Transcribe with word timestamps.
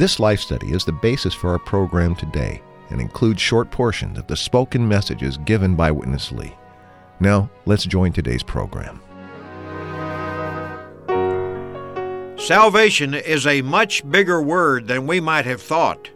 This 0.00 0.18
life 0.18 0.40
study 0.40 0.72
is 0.72 0.86
the 0.86 0.92
basis 0.92 1.34
for 1.34 1.50
our 1.50 1.58
program 1.58 2.14
today 2.14 2.62
and 2.88 3.02
includes 3.02 3.42
short 3.42 3.70
portions 3.70 4.16
of 4.16 4.26
the 4.28 4.34
spoken 4.34 4.88
messages 4.88 5.36
given 5.36 5.74
by 5.74 5.90
Witness 5.90 6.32
Lee. 6.32 6.56
Now, 7.20 7.50
let's 7.66 7.84
join 7.84 8.10
today's 8.10 8.42
program. 8.42 9.02
Salvation 12.38 13.12
is 13.12 13.46
a 13.46 13.60
much 13.60 14.10
bigger 14.10 14.40
word 14.40 14.88
than 14.88 15.06
we 15.06 15.20
might 15.20 15.44
have 15.44 15.60
thought. 15.60 16.08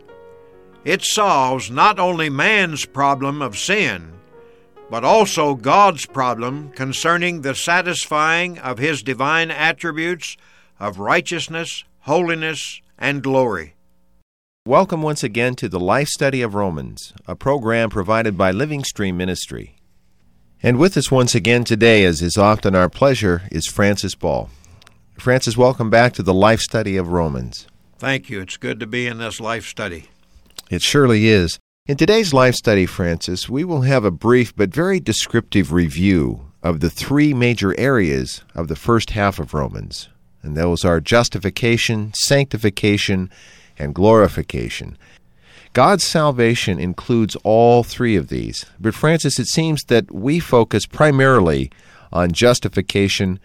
It 0.86 1.02
solves 1.02 1.70
not 1.70 1.98
only 1.98 2.30
man's 2.30 2.86
problem 2.86 3.42
of 3.42 3.58
sin, 3.58 4.14
but 4.88 5.04
also 5.04 5.56
God's 5.56 6.06
problem 6.06 6.70
concerning 6.70 7.42
the 7.42 7.54
satisfying 7.54 8.58
of 8.60 8.78
His 8.78 9.02
divine 9.02 9.50
attributes 9.50 10.38
of 10.80 10.98
righteousness, 10.98 11.84
holiness, 12.00 12.80
and 12.96 13.22
glory. 13.22 13.73
Welcome 14.66 15.02
once 15.02 15.22
again 15.22 15.56
to 15.56 15.68
the 15.68 15.78
Life 15.78 16.08
Study 16.08 16.40
of 16.40 16.54
Romans, 16.54 17.12
a 17.26 17.36
program 17.36 17.90
provided 17.90 18.38
by 18.38 18.50
Living 18.50 18.82
Stream 18.82 19.14
Ministry. 19.14 19.76
And 20.62 20.78
with 20.78 20.96
us 20.96 21.10
once 21.10 21.34
again 21.34 21.64
today, 21.64 22.02
as 22.02 22.22
is 22.22 22.38
often 22.38 22.74
our 22.74 22.88
pleasure, 22.88 23.42
is 23.52 23.66
Francis 23.66 24.14
Ball. 24.14 24.48
Francis, 25.18 25.58
welcome 25.58 25.90
back 25.90 26.14
to 26.14 26.22
the 26.22 26.32
Life 26.32 26.60
Study 26.60 26.96
of 26.96 27.08
Romans. 27.08 27.66
Thank 27.98 28.30
you. 28.30 28.40
It's 28.40 28.56
good 28.56 28.80
to 28.80 28.86
be 28.86 29.06
in 29.06 29.18
this 29.18 29.38
life 29.38 29.66
study. 29.66 30.08
It 30.70 30.80
surely 30.80 31.26
is. 31.26 31.58
In 31.84 31.98
today's 31.98 32.32
life 32.32 32.54
study, 32.54 32.86
Francis, 32.86 33.50
we 33.50 33.64
will 33.64 33.82
have 33.82 34.06
a 34.06 34.10
brief 34.10 34.56
but 34.56 34.70
very 34.70 34.98
descriptive 34.98 35.74
review 35.74 36.50
of 36.62 36.80
the 36.80 36.88
three 36.88 37.34
major 37.34 37.78
areas 37.78 38.42
of 38.54 38.68
the 38.68 38.76
first 38.76 39.10
half 39.10 39.38
of 39.38 39.52
Romans. 39.52 40.08
And 40.42 40.56
those 40.56 40.86
are 40.86 41.00
justification, 41.00 42.12
sanctification, 42.14 43.30
and 43.78 43.94
glorification. 43.94 44.96
God's 45.72 46.04
salvation 46.04 46.78
includes 46.78 47.36
all 47.42 47.82
three 47.82 48.14
of 48.14 48.28
these. 48.28 48.64
But, 48.80 48.94
Francis, 48.94 49.38
it 49.40 49.48
seems 49.48 49.82
that 49.84 50.12
we 50.12 50.38
focus 50.38 50.86
primarily 50.86 51.70
on 52.12 52.30
justification 52.30 53.40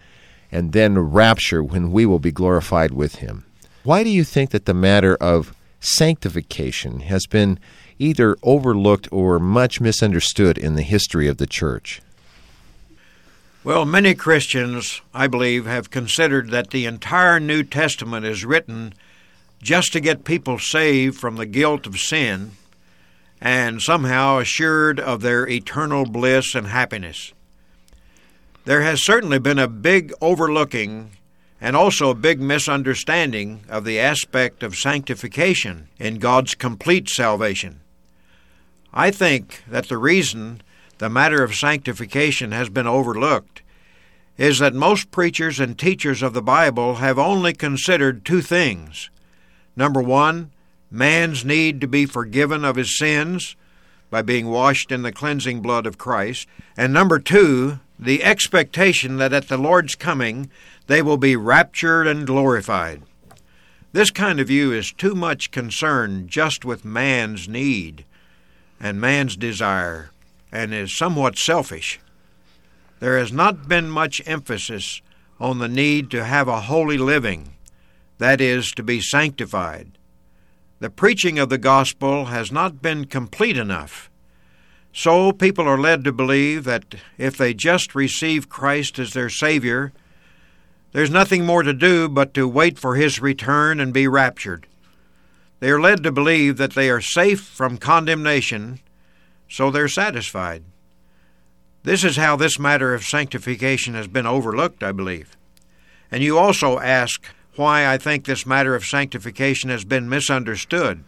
and 0.52 0.72
then 0.72 0.98
rapture 0.98 1.62
when 1.62 1.90
we 1.90 2.06
will 2.06 2.20
be 2.20 2.30
glorified 2.30 2.92
with 2.92 3.16
Him. 3.16 3.44
Why 3.82 4.04
do 4.04 4.10
you 4.10 4.24
think 4.24 4.50
that 4.50 4.64
the 4.64 4.74
matter 4.74 5.16
of 5.16 5.54
sanctification 5.80 7.00
has 7.00 7.26
been 7.26 7.58
either 7.98 8.36
overlooked 8.42 9.08
or 9.10 9.38
much 9.38 9.80
misunderstood 9.80 10.56
in 10.56 10.74
the 10.74 10.82
history 10.82 11.26
of 11.26 11.38
the 11.38 11.46
church? 11.46 12.00
Well, 13.62 13.84
many 13.84 14.14
Christians, 14.14 15.02
I 15.12 15.26
believe, 15.26 15.66
have 15.66 15.90
considered 15.90 16.50
that 16.50 16.70
the 16.70 16.86
entire 16.86 17.38
New 17.38 17.62
Testament 17.62 18.24
is 18.24 18.44
written 18.44 18.94
just 19.62 19.92
to 19.92 20.00
get 20.00 20.24
people 20.24 20.58
saved 20.58 21.18
from 21.18 21.36
the 21.36 21.46
guilt 21.46 21.86
of 21.86 21.98
sin 21.98 22.52
and 23.40 23.80
somehow 23.80 24.38
assured 24.38 25.00
of 25.00 25.20
their 25.20 25.48
eternal 25.48 26.04
bliss 26.04 26.54
and 26.54 26.66
happiness. 26.66 27.32
There 28.64 28.82
has 28.82 29.02
certainly 29.02 29.38
been 29.38 29.58
a 29.58 29.68
big 29.68 30.12
overlooking 30.20 31.12
and 31.60 31.76
also 31.76 32.10
a 32.10 32.14
big 32.14 32.40
misunderstanding 32.40 33.64
of 33.68 33.84
the 33.84 33.98
aspect 33.98 34.62
of 34.62 34.76
sanctification 34.76 35.88
in 35.98 36.18
God's 36.18 36.54
complete 36.54 37.08
salvation. 37.08 37.80
I 38.92 39.10
think 39.10 39.62
that 39.68 39.88
the 39.88 39.98
reason 39.98 40.62
the 40.98 41.10
matter 41.10 41.42
of 41.42 41.54
sanctification 41.54 42.52
has 42.52 42.68
been 42.68 42.86
overlooked 42.86 43.62
is 44.36 44.58
that 44.58 44.74
most 44.74 45.10
preachers 45.10 45.60
and 45.60 45.78
teachers 45.78 46.22
of 46.22 46.32
the 46.32 46.42
Bible 46.42 46.96
have 46.96 47.18
only 47.18 47.52
considered 47.52 48.24
two 48.24 48.40
things. 48.40 49.10
Number 49.76 50.02
one, 50.02 50.50
man's 50.90 51.44
need 51.44 51.80
to 51.80 51.86
be 51.86 52.06
forgiven 52.06 52.64
of 52.64 52.76
his 52.76 52.98
sins 52.98 53.56
by 54.10 54.22
being 54.22 54.48
washed 54.48 54.90
in 54.90 55.02
the 55.02 55.12
cleansing 55.12 55.60
blood 55.60 55.86
of 55.86 55.98
Christ. 55.98 56.48
And 56.76 56.92
number 56.92 57.18
two, 57.18 57.80
the 57.98 58.22
expectation 58.24 59.18
that 59.18 59.32
at 59.32 59.48
the 59.48 59.58
Lord's 59.58 59.94
coming 59.94 60.50
they 60.86 61.02
will 61.02 61.16
be 61.16 61.36
raptured 61.36 62.08
and 62.08 62.26
glorified. 62.26 63.02
This 63.92 64.10
kind 64.10 64.40
of 64.40 64.48
view 64.48 64.72
is 64.72 64.92
too 64.92 65.14
much 65.14 65.50
concerned 65.50 66.28
just 66.28 66.64
with 66.64 66.84
man's 66.84 67.48
need 67.48 68.04
and 68.80 69.00
man's 69.00 69.36
desire 69.36 70.10
and 70.50 70.72
is 70.72 70.96
somewhat 70.96 71.38
selfish. 71.38 72.00
There 72.98 73.18
has 73.18 73.32
not 73.32 73.68
been 73.68 73.90
much 73.90 74.20
emphasis 74.26 75.00
on 75.38 75.58
the 75.58 75.68
need 75.68 76.10
to 76.10 76.24
have 76.24 76.48
a 76.48 76.62
holy 76.62 76.98
living, 76.98 77.54
that 78.20 78.40
is, 78.40 78.70
to 78.72 78.82
be 78.82 79.00
sanctified. 79.00 79.98
The 80.78 80.90
preaching 80.90 81.38
of 81.38 81.48
the 81.48 81.58
gospel 81.58 82.26
has 82.26 82.52
not 82.52 82.80
been 82.80 83.06
complete 83.06 83.56
enough. 83.56 84.10
So 84.92 85.32
people 85.32 85.66
are 85.66 85.78
led 85.78 86.04
to 86.04 86.12
believe 86.12 86.64
that 86.64 86.94
if 87.16 87.36
they 87.36 87.54
just 87.54 87.94
receive 87.94 88.48
Christ 88.48 88.98
as 88.98 89.12
their 89.12 89.30
Savior, 89.30 89.92
there's 90.92 91.10
nothing 91.10 91.46
more 91.46 91.62
to 91.62 91.72
do 91.72 92.08
but 92.08 92.34
to 92.34 92.46
wait 92.46 92.78
for 92.78 92.94
his 92.94 93.20
return 93.20 93.80
and 93.80 93.92
be 93.92 94.06
raptured. 94.06 94.66
They 95.60 95.70
are 95.70 95.80
led 95.80 96.02
to 96.02 96.12
believe 96.12 96.56
that 96.58 96.74
they 96.74 96.90
are 96.90 97.00
safe 97.00 97.40
from 97.40 97.78
condemnation, 97.78 98.80
so 99.48 99.70
they're 99.70 99.88
satisfied. 99.88 100.64
This 101.84 102.04
is 102.04 102.16
how 102.16 102.36
this 102.36 102.58
matter 102.58 102.92
of 102.92 103.04
sanctification 103.04 103.94
has 103.94 104.08
been 104.08 104.26
overlooked, 104.26 104.82
I 104.82 104.92
believe. 104.92 105.36
And 106.10 106.22
you 106.22 106.36
also 106.36 106.78
ask 106.78 107.24
why 107.56 107.86
I 107.86 107.98
think 107.98 108.24
this 108.24 108.46
matter 108.46 108.74
of 108.74 108.84
sanctification 108.84 109.70
has 109.70 109.84
been 109.84 110.08
misunderstood. 110.08 111.04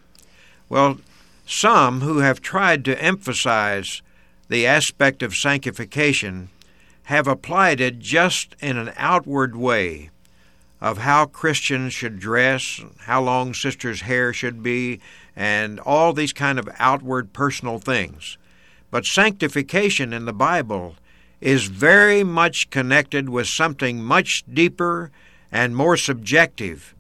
Well, 0.68 0.98
some 1.46 2.00
who 2.00 2.18
have 2.18 2.40
tried 2.40 2.84
to 2.86 3.02
emphasize 3.02 4.02
the 4.48 4.66
aspect 4.66 5.22
of 5.22 5.34
sanctification 5.34 6.48
have 7.04 7.26
applied 7.26 7.80
it 7.80 7.98
just 7.98 8.54
in 8.60 8.76
an 8.76 8.92
outward 8.96 9.56
way 9.56 10.10
of 10.80 10.98
how 10.98 11.26
Christians 11.26 11.92
should 11.92 12.18
dress, 12.18 12.80
how 13.00 13.22
long 13.22 13.54
sisters' 13.54 14.02
hair 14.02 14.32
should 14.32 14.62
be, 14.62 15.00
and 15.36 15.78
all 15.80 16.12
these 16.12 16.32
kind 16.32 16.58
of 16.58 16.68
outward 16.78 17.32
personal 17.32 17.78
things. 17.78 18.36
But 18.90 19.06
sanctification 19.06 20.12
in 20.12 20.24
the 20.24 20.32
Bible 20.32 20.96
is 21.40 21.64
very 21.64 22.22
much 22.22 22.68
connected 22.70 23.28
with 23.28 23.46
something 23.46 24.02
much 24.02 24.42
deeper 24.52 25.10
and 25.52 25.76
more 25.76 25.96
subjective 25.96 26.94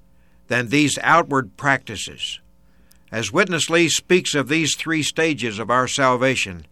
than 0.48 0.68
these 0.68 0.98
outward 1.02 1.56
practices. 1.56 2.38
As 3.10 3.32
Witness 3.32 3.70
Lee 3.70 3.88
speaks 3.88 4.34
of 4.34 4.48
these 4.48 4.76
three 4.76 5.02
stages 5.02 5.58
of 5.58 5.70
our 5.70 5.88
salvation, 5.88 6.66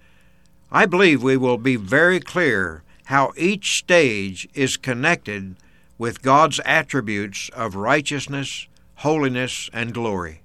I 0.70 0.86
believe 0.86 1.22
we 1.22 1.36
will 1.36 1.58
be 1.58 1.76
very 1.76 2.20
clear 2.20 2.82
how 3.04 3.32
each 3.36 3.78
stage 3.78 4.48
is 4.54 4.76
connected 4.76 5.56
with 5.98 6.22
God's 6.22 6.60
attributes 6.64 7.50
of 7.54 7.74
righteousness, 7.74 8.68
holiness, 8.96 9.68
and 9.72 9.92
glory. 9.92 10.42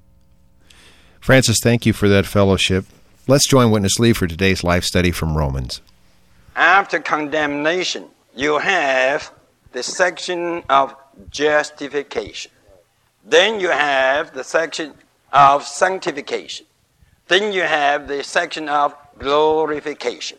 Francis, 1.19 1.57
thank 1.61 1.85
you 1.85 1.93
for 1.93 2.09
that 2.09 2.25
fellowship. 2.25 2.85
Let's 3.27 3.47
join 3.47 3.71
Witness 3.71 3.99
Lee 3.99 4.13
for 4.13 4.27
today's 4.27 4.63
life 4.63 4.83
study 4.83 5.11
from 5.11 5.37
Romans. 5.37 5.81
After 6.55 6.99
condemnation, 6.99 8.05
you 8.35 8.59
have 8.59 9.31
the 9.71 9.83
section 9.83 10.63
of 10.69 10.95
justification. 11.29 12.51
Then 13.23 13.59
you 13.59 13.69
have 13.69 14.33
the 14.33 14.43
section 14.43 14.93
of 15.33 15.63
sanctification. 15.63 16.65
Then 17.27 17.51
you 17.51 17.61
have 17.61 18.07
the 18.07 18.23
section 18.23 18.69
of 18.69 18.95
glorification 19.17 20.37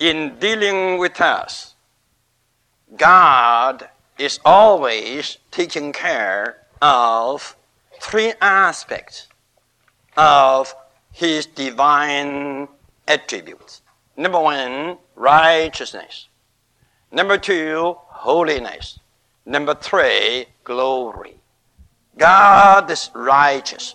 in 0.00 0.38
dealing 0.38 0.98
with 0.98 1.20
us, 1.20 1.74
God 2.96 3.88
is 4.18 4.40
always 4.44 5.38
taking 5.50 5.92
care 5.92 6.56
of 6.82 7.54
three 8.00 8.32
aspects 8.40 9.28
of 10.16 10.74
His 11.12 11.46
divine 11.46 12.66
attributes. 13.06 13.82
Number 14.16 14.40
one, 14.40 14.96
righteousness. 15.14 16.28
Number 17.12 17.36
two, 17.36 17.96
holiness. 18.08 18.98
Number 19.46 19.74
three, 19.74 20.46
glory. 20.64 21.36
God 22.16 22.90
is 22.90 23.10
righteous. 23.14 23.94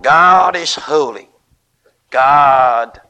God 0.00 0.56
is 0.56 0.74
holy. 0.74 1.28
God 2.10 3.00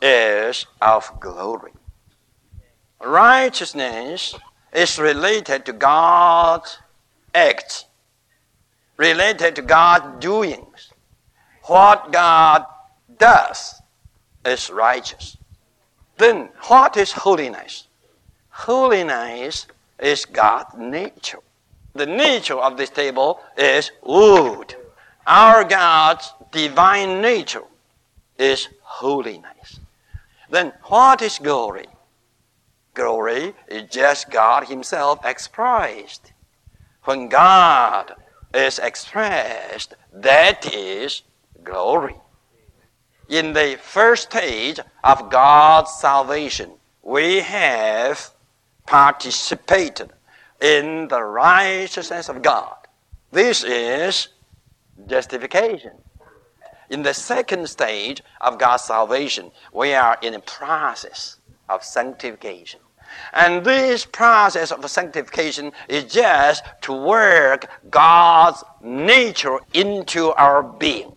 is 0.00 0.66
of 0.80 1.10
glory. 1.20 1.72
Righteousness 3.00 4.34
is 4.72 4.98
related 4.98 5.64
to 5.66 5.72
God's 5.72 6.78
acts, 7.34 7.86
related 8.96 9.56
to 9.56 9.62
God's 9.62 10.24
doings. 10.24 10.92
What 11.64 12.12
God 12.12 12.66
does 13.18 13.80
is 14.44 14.70
righteous. 14.70 15.36
Then, 16.18 16.50
what 16.68 16.96
is 16.96 17.12
holiness? 17.12 17.88
Holiness 18.50 19.66
is 20.02 20.24
God's 20.24 20.74
nature. 20.76 21.38
The 21.94 22.06
nature 22.06 22.58
of 22.58 22.76
this 22.76 22.90
table 22.90 23.40
is 23.56 23.92
wood. 24.02 24.74
Our 25.26 25.64
God's 25.64 26.32
divine 26.50 27.22
nature 27.22 27.64
is 28.36 28.68
holiness. 28.82 29.78
Then, 30.50 30.72
what 30.84 31.22
is 31.22 31.38
glory? 31.38 31.86
Glory 32.94 33.54
is 33.68 33.88
just 33.90 34.30
God 34.30 34.68
Himself 34.68 35.24
expressed. 35.24 36.32
When 37.04 37.28
God 37.28 38.14
is 38.52 38.78
expressed, 38.78 39.94
that 40.12 40.74
is 40.74 41.22
glory. 41.64 42.16
In 43.28 43.54
the 43.54 43.78
first 43.80 44.30
stage 44.30 44.78
of 45.02 45.30
God's 45.30 45.92
salvation, 45.92 46.72
we 47.02 47.40
have 47.40 48.31
participated 48.86 50.12
in 50.60 51.08
the 51.08 51.22
righteousness 51.22 52.28
of 52.28 52.42
God. 52.42 52.76
This 53.30 53.64
is 53.64 54.28
justification. 55.06 55.92
In 56.90 57.02
the 57.02 57.14
second 57.14 57.68
stage 57.68 58.22
of 58.40 58.58
God's 58.58 58.84
salvation, 58.84 59.50
we 59.72 59.94
are 59.94 60.18
in 60.22 60.34
a 60.34 60.40
process 60.40 61.38
of 61.68 61.82
sanctification. 61.82 62.80
And 63.32 63.64
this 63.64 64.04
process 64.04 64.70
of 64.70 64.88
sanctification 64.90 65.72
is 65.88 66.04
just 66.04 66.64
to 66.82 66.92
work 66.92 67.66
God's 67.90 68.62
nature 68.82 69.58
into 69.72 70.32
our 70.32 70.62
being 70.62 71.16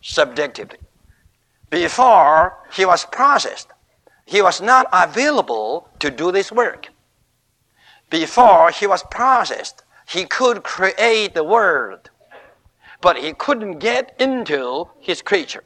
subjectively. 0.00 0.78
Before 1.70 2.58
he 2.72 2.84
was 2.84 3.04
processed, 3.06 3.68
he 4.24 4.42
was 4.42 4.60
not 4.60 4.86
available 4.92 5.88
to 5.98 6.10
do 6.10 6.30
this 6.30 6.52
work. 6.52 6.88
Before 8.10 8.70
he 8.70 8.86
was 8.86 9.02
processed, 9.10 9.82
he 10.08 10.24
could 10.24 10.62
create 10.62 11.34
the 11.34 11.42
world, 11.42 12.10
but 13.00 13.16
he 13.16 13.32
couldn't 13.32 13.78
get 13.78 14.14
into 14.20 14.88
his 15.00 15.22
creature. 15.22 15.64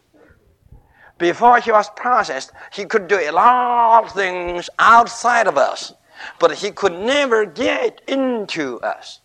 Before 1.18 1.60
he 1.60 1.70
was 1.70 1.90
processed, 1.90 2.50
he 2.72 2.86
could 2.86 3.06
do 3.06 3.18
a 3.18 3.30
lot 3.30 4.04
of 4.04 4.12
things 4.12 4.70
outside 4.78 5.46
of 5.46 5.58
us, 5.58 5.92
but 6.38 6.52
he 6.52 6.70
could 6.70 6.94
never 6.94 7.44
get 7.44 8.00
into 8.08 8.80
us 8.80 9.20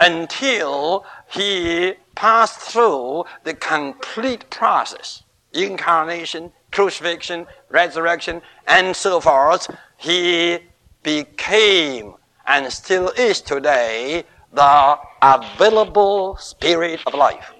until 0.00 1.06
he 1.30 1.94
passed 2.16 2.58
through 2.58 3.24
the 3.44 3.54
complete 3.54 4.50
process 4.50 5.22
incarnation, 5.52 6.52
crucifixion, 6.70 7.46
resurrection, 7.70 8.42
and 8.66 8.94
so 8.94 9.20
forth. 9.20 9.74
He 9.96 10.58
became 11.02 12.14
and 12.46 12.72
still 12.72 13.08
is 13.10 13.40
today 13.40 14.24
the 14.52 14.98
available 15.22 16.36
spirit 16.36 17.00
of 17.06 17.14
life. 17.14 17.52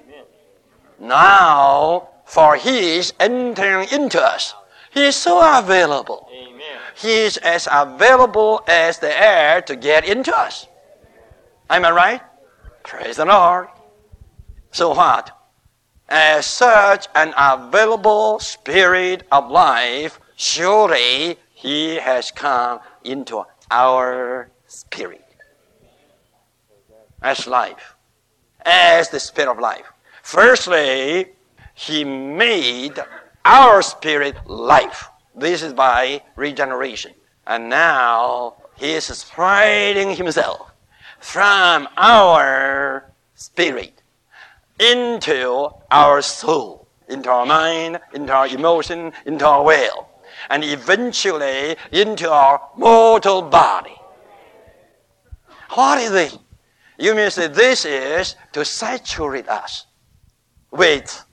Now, 0.98 2.08
for 2.24 2.56
he 2.56 2.96
is 2.96 3.12
entering 3.20 3.88
into 3.92 4.22
us. 4.22 4.54
He 4.90 5.04
is 5.04 5.16
so 5.16 5.40
available. 5.58 6.28
Amen. 6.32 6.78
He 6.94 7.12
is 7.12 7.36
as 7.38 7.68
available 7.70 8.62
as 8.66 8.98
the 8.98 9.12
air 9.12 9.60
to 9.62 9.76
get 9.76 10.08
into 10.08 10.34
us. 10.34 10.66
Am 11.68 11.84
I 11.84 11.90
right? 11.90 12.22
Praise 12.82 13.16
the 13.16 13.26
Lord. 13.26 13.68
So 14.70 14.94
what? 14.94 15.36
As 16.08 16.46
such 16.46 17.08
an 17.14 17.34
available 17.36 18.38
spirit 18.38 19.24
of 19.30 19.50
life, 19.50 20.20
surely 20.36 21.36
he 21.52 21.96
has 21.96 22.30
come 22.30 22.80
into 23.04 23.44
our 23.70 24.50
spirit. 24.66 25.24
As 27.22 27.46
life. 27.46 27.94
As 28.64 29.08
the 29.10 29.20
spirit 29.20 29.50
of 29.50 29.58
life. 29.58 29.86
Firstly, 30.22 31.26
he 31.74 32.04
made 32.04 32.98
our 33.44 33.82
spirit 33.82 34.34
life. 34.48 35.08
This 35.34 35.62
is 35.62 35.74
by 35.74 36.22
regeneration. 36.34 37.12
And 37.46 37.68
now 37.68 38.54
He 38.76 38.92
is 38.92 39.04
spreading 39.04 40.16
Himself 40.16 40.72
from 41.20 41.86
our 41.96 43.12
spirit 43.34 44.02
into 44.80 45.68
our 45.90 46.22
soul, 46.22 46.88
into 47.08 47.30
our 47.30 47.46
mind, 47.46 48.00
into 48.14 48.32
our 48.32 48.48
emotion, 48.48 49.12
into 49.26 49.46
our 49.46 49.62
will, 49.62 50.08
and 50.48 50.64
eventually 50.64 51.76
into 51.92 52.30
our 52.30 52.60
mortal 52.76 53.42
body. 53.42 53.96
What 55.70 55.98
is 55.98 56.12
it? 56.12 56.38
You 56.98 57.14
may 57.14 57.30
say 57.30 57.48
this 57.48 57.84
is 57.84 58.36
to 58.52 58.64
saturate 58.64 59.48
us 59.48 59.86
with 60.70 61.24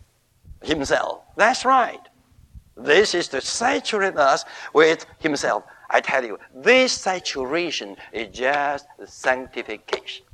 himself. 0.62 1.21
That's 1.35 1.65
right. 1.65 2.00
This 2.75 3.13
is 3.13 3.27
to 3.30 3.41
saturate 3.41 4.18
us 4.18 4.45
with 4.74 5.06
himself. 5.19 5.63
I 5.89 6.01
tell 6.01 6.25
you, 6.25 6.39
this 6.53 6.91
saturation 6.94 7.95
is 8.12 8.35
just 8.35 8.88
sanctification. 9.06 10.25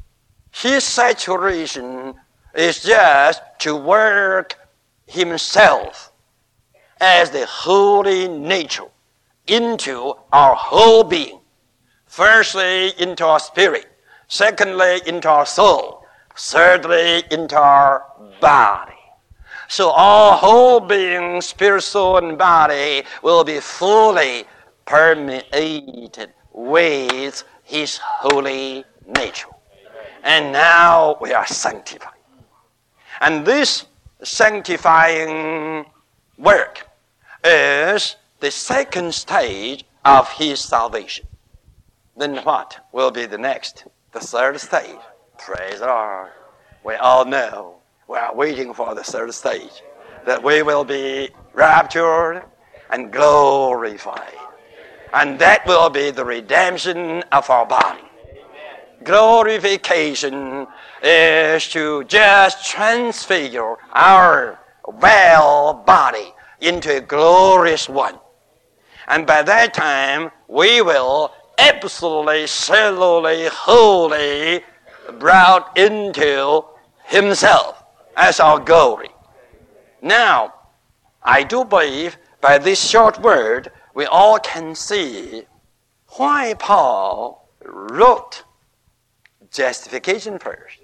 His 0.52 0.84
saturation 0.84 2.16
is 2.56 2.82
just 2.82 3.42
to 3.60 3.76
work 3.76 4.58
himself 5.06 6.12
as 7.02 7.30
the 7.30 7.46
holy 7.46 8.28
nature 8.28 8.88
into 9.48 10.14
our 10.32 10.56
whole 10.56 11.04
being. 11.04 11.40
Firstly, 12.06 12.94
into 12.98 13.26
our 13.26 13.40
spirit. 13.40 13.89
Secondly, 14.30 15.02
into 15.08 15.28
our 15.28 15.46
soul. 15.46 16.06
Thirdly, 16.38 17.24
into 17.32 17.58
our 17.58 18.06
body. 18.40 18.94
So 19.68 19.92
our 19.92 20.38
whole 20.38 20.80
being, 20.80 21.42
spirit, 21.42 21.82
soul, 21.82 22.18
and 22.18 22.38
body 22.38 23.04
will 23.24 23.44
be 23.44 23.60
fully 23.60 24.46
permeated 24.86 26.32
with 26.54 27.44
His 27.64 27.98
holy 27.98 28.86
nature. 29.08 29.50
And 30.24 30.52
now 30.52 31.18
we 31.20 31.34
are 31.34 31.48
sanctified. 31.48 32.14
And 33.22 33.46
this 33.46 33.86
sanctifying 34.24 35.86
work 36.38 36.88
is 37.44 38.16
the 38.40 38.52
second 38.52 39.14
stage 39.14 39.86
of 40.06 40.30
His 40.34 40.60
salvation. 40.60 41.26
Then 42.16 42.38
what 42.38 42.88
will 42.92 43.12
be 43.12 43.26
the 43.26 43.38
next? 43.40 43.86
The 44.12 44.20
third 44.20 44.60
stage. 44.60 44.98
Praise 45.38 45.80
the 45.80 45.86
Lord. 45.86 46.30
We 46.84 46.96
all 46.96 47.26
know 47.26 47.76
we 48.08 48.18
are 48.18 48.34
waiting 48.34 48.74
for 48.74 48.96
the 48.96 49.04
third 49.04 49.32
stage 49.36 49.84
that 50.26 50.42
we 50.42 50.64
will 50.64 50.84
be 50.84 51.30
raptured 51.54 52.44
and 52.90 53.14
glorified. 53.14 54.34
And 55.14 55.38
that 55.38 55.64
will 55.68 55.92
be 55.92 56.10
the 56.10 56.26
redemption 56.26 57.24
of 57.32 57.52
our 57.52 57.68
body. 57.68 58.02
Glorification 59.04 60.66
is 61.04 61.68
to 61.70 62.04
just 62.06 62.66
transfigure 62.66 63.76
our 63.94 64.60
well 64.88 65.84
body 65.86 66.34
into 66.62 66.98
a 66.98 67.02
glorious 67.02 67.88
one. 67.88 68.18
And 69.08 69.28
by 69.28 69.44
that 69.44 69.76
time, 69.76 70.32
we 70.48 70.82
will 70.82 71.32
absolutely, 71.60 72.48
solely, 72.48 73.48
wholly 73.48 74.62
brought 75.20 75.78
into 75.78 76.66
Himself 77.06 77.84
as 78.16 78.40
our 78.40 78.60
glory. 78.60 79.10
Now, 80.02 80.54
I 81.22 81.44
do 81.44 81.66
believe 81.66 82.18
by 82.42 82.58
this 82.58 82.82
short 82.82 83.20
word, 83.20 83.72
we 83.94 84.06
all 84.06 84.40
can 84.40 84.76
see 84.76 85.44
why 86.18 86.56
Paul 86.58 87.50
wrote 87.66 88.44
justification 89.52 90.40
first, 90.40 90.80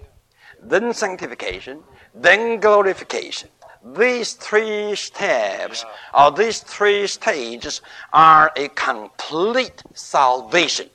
then 0.62 0.92
sanctification, 0.92 1.82
then 2.14 2.60
glorification. 2.60 3.48
These 3.94 4.32
three 4.32 4.96
steps 4.96 5.84
or 6.12 6.32
these 6.32 6.60
three 6.60 7.06
stages 7.06 7.82
are 8.12 8.50
a 8.56 8.68
complete 8.68 9.82
salvation 9.94 10.90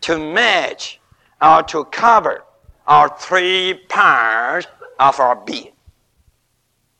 to 0.00 0.18
match 0.18 0.98
or 1.42 1.62
to 1.64 1.84
cover 1.84 2.44
our 2.86 3.14
three 3.18 3.74
parts 3.88 4.66
of 4.98 5.20
our 5.20 5.36
being. 5.36 5.72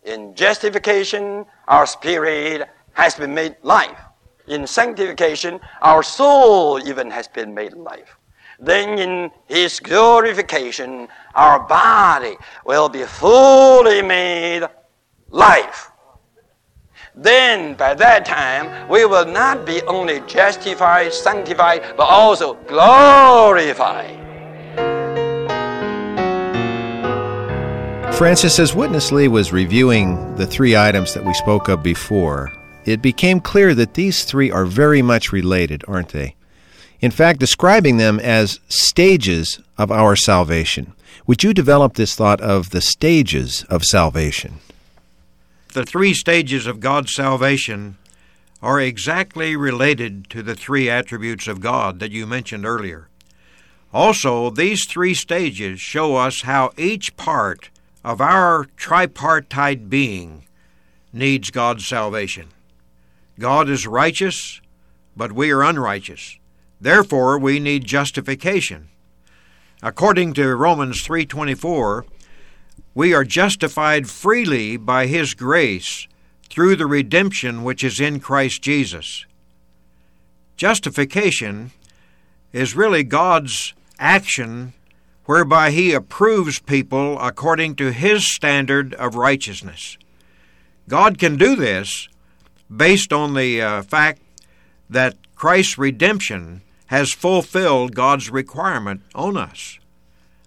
In 0.04 0.34
justification, 0.34 1.46
our 1.66 1.86
spirit 1.86 2.68
has 2.92 3.14
been 3.14 3.34
made 3.34 3.56
life. 3.62 3.98
In 4.48 4.66
sanctification, 4.66 5.60
our 5.80 6.02
soul 6.02 6.78
even 6.86 7.10
has 7.10 7.28
been 7.28 7.54
made 7.54 7.72
life. 7.72 8.16
Then 8.60 8.98
in 8.98 9.30
His 9.46 9.80
glorification, 9.80 11.08
our 11.34 11.60
body 11.60 12.36
will 12.66 12.88
be 12.88 13.04
fully 13.04 14.02
made 14.02 14.68
life. 15.30 15.90
Then 17.14 17.74
by 17.74 17.94
that 17.94 18.24
time, 18.24 18.88
we 18.88 19.04
will 19.04 19.26
not 19.26 19.64
be 19.64 19.82
only 19.82 20.20
justified, 20.26 21.12
sanctified, 21.12 21.96
but 21.96 22.04
also 22.04 22.54
glorified. 22.68 24.18
Francis, 28.14 28.58
as 28.58 28.74
Witness 28.74 29.10
Lee 29.10 29.28
was 29.28 29.50
reviewing 29.50 30.36
the 30.36 30.46
three 30.46 30.76
items 30.76 31.14
that 31.14 31.24
we 31.24 31.32
spoke 31.32 31.68
of 31.68 31.82
before, 31.82 32.52
it 32.84 33.00
became 33.00 33.40
clear 33.40 33.74
that 33.74 33.94
these 33.94 34.24
three 34.24 34.50
are 34.50 34.66
very 34.66 35.00
much 35.00 35.32
related, 35.32 35.82
aren't 35.88 36.10
they? 36.10 36.36
In 37.00 37.10
fact, 37.10 37.40
describing 37.40 37.96
them 37.96 38.20
as 38.20 38.60
stages 38.68 39.60
of 39.78 39.90
our 39.90 40.16
salvation. 40.16 40.92
Would 41.26 41.42
you 41.42 41.54
develop 41.54 41.94
this 41.94 42.14
thought 42.14 42.40
of 42.40 42.70
the 42.70 42.80
stages 42.80 43.64
of 43.70 43.84
salvation? 43.84 44.58
The 45.72 45.86
three 45.86 46.12
stages 46.12 46.66
of 46.66 46.80
God's 46.80 47.14
salvation 47.14 47.96
are 48.62 48.80
exactly 48.80 49.56
related 49.56 50.28
to 50.30 50.42
the 50.42 50.54
three 50.54 50.90
attributes 50.90 51.48
of 51.48 51.60
God 51.60 52.00
that 52.00 52.10
you 52.10 52.26
mentioned 52.26 52.66
earlier. 52.66 53.08
Also, 53.92 54.50
these 54.50 54.84
three 54.84 55.14
stages 55.14 55.80
show 55.80 56.16
us 56.16 56.42
how 56.42 56.72
each 56.76 57.16
part 57.16 57.70
of 58.04 58.20
our 58.20 58.66
tripartite 58.76 59.88
being 59.88 60.44
needs 61.12 61.50
God's 61.50 61.86
salvation. 61.86 62.48
God 63.38 63.70
is 63.70 63.86
righteous, 63.86 64.60
but 65.16 65.32
we 65.32 65.50
are 65.50 65.62
unrighteous. 65.62 66.39
Therefore, 66.80 67.38
we 67.38 67.60
need 67.60 67.84
justification. 67.84 68.88
According 69.82 70.34
to 70.34 70.56
Romans 70.56 71.02
3:24, 71.02 72.04
we 72.94 73.14
are 73.14 73.24
justified 73.24 74.08
freely 74.08 74.76
by 74.76 75.06
his 75.06 75.34
grace 75.34 76.06
through 76.48 76.76
the 76.76 76.86
redemption 76.86 77.62
which 77.62 77.84
is 77.84 78.00
in 78.00 78.20
Christ 78.20 78.62
Jesus. 78.62 79.24
Justification 80.56 81.70
is 82.52 82.74
really 82.74 83.04
God's 83.04 83.72
action 83.98 84.72
whereby 85.24 85.70
he 85.70 85.92
approves 85.92 86.58
people 86.58 87.18
according 87.20 87.76
to 87.76 87.92
his 87.92 88.26
standard 88.34 88.92
of 88.94 89.14
righteousness. 89.14 89.96
God 90.88 91.18
can 91.18 91.36
do 91.36 91.54
this 91.54 92.08
based 92.74 93.12
on 93.12 93.34
the 93.34 93.62
uh, 93.62 93.82
fact 93.82 94.20
that 94.88 95.16
Christ's 95.36 95.78
redemption 95.78 96.62
has 96.90 97.12
fulfilled 97.12 97.94
God's 97.94 98.30
requirement 98.30 99.00
on 99.14 99.36
us. 99.36 99.78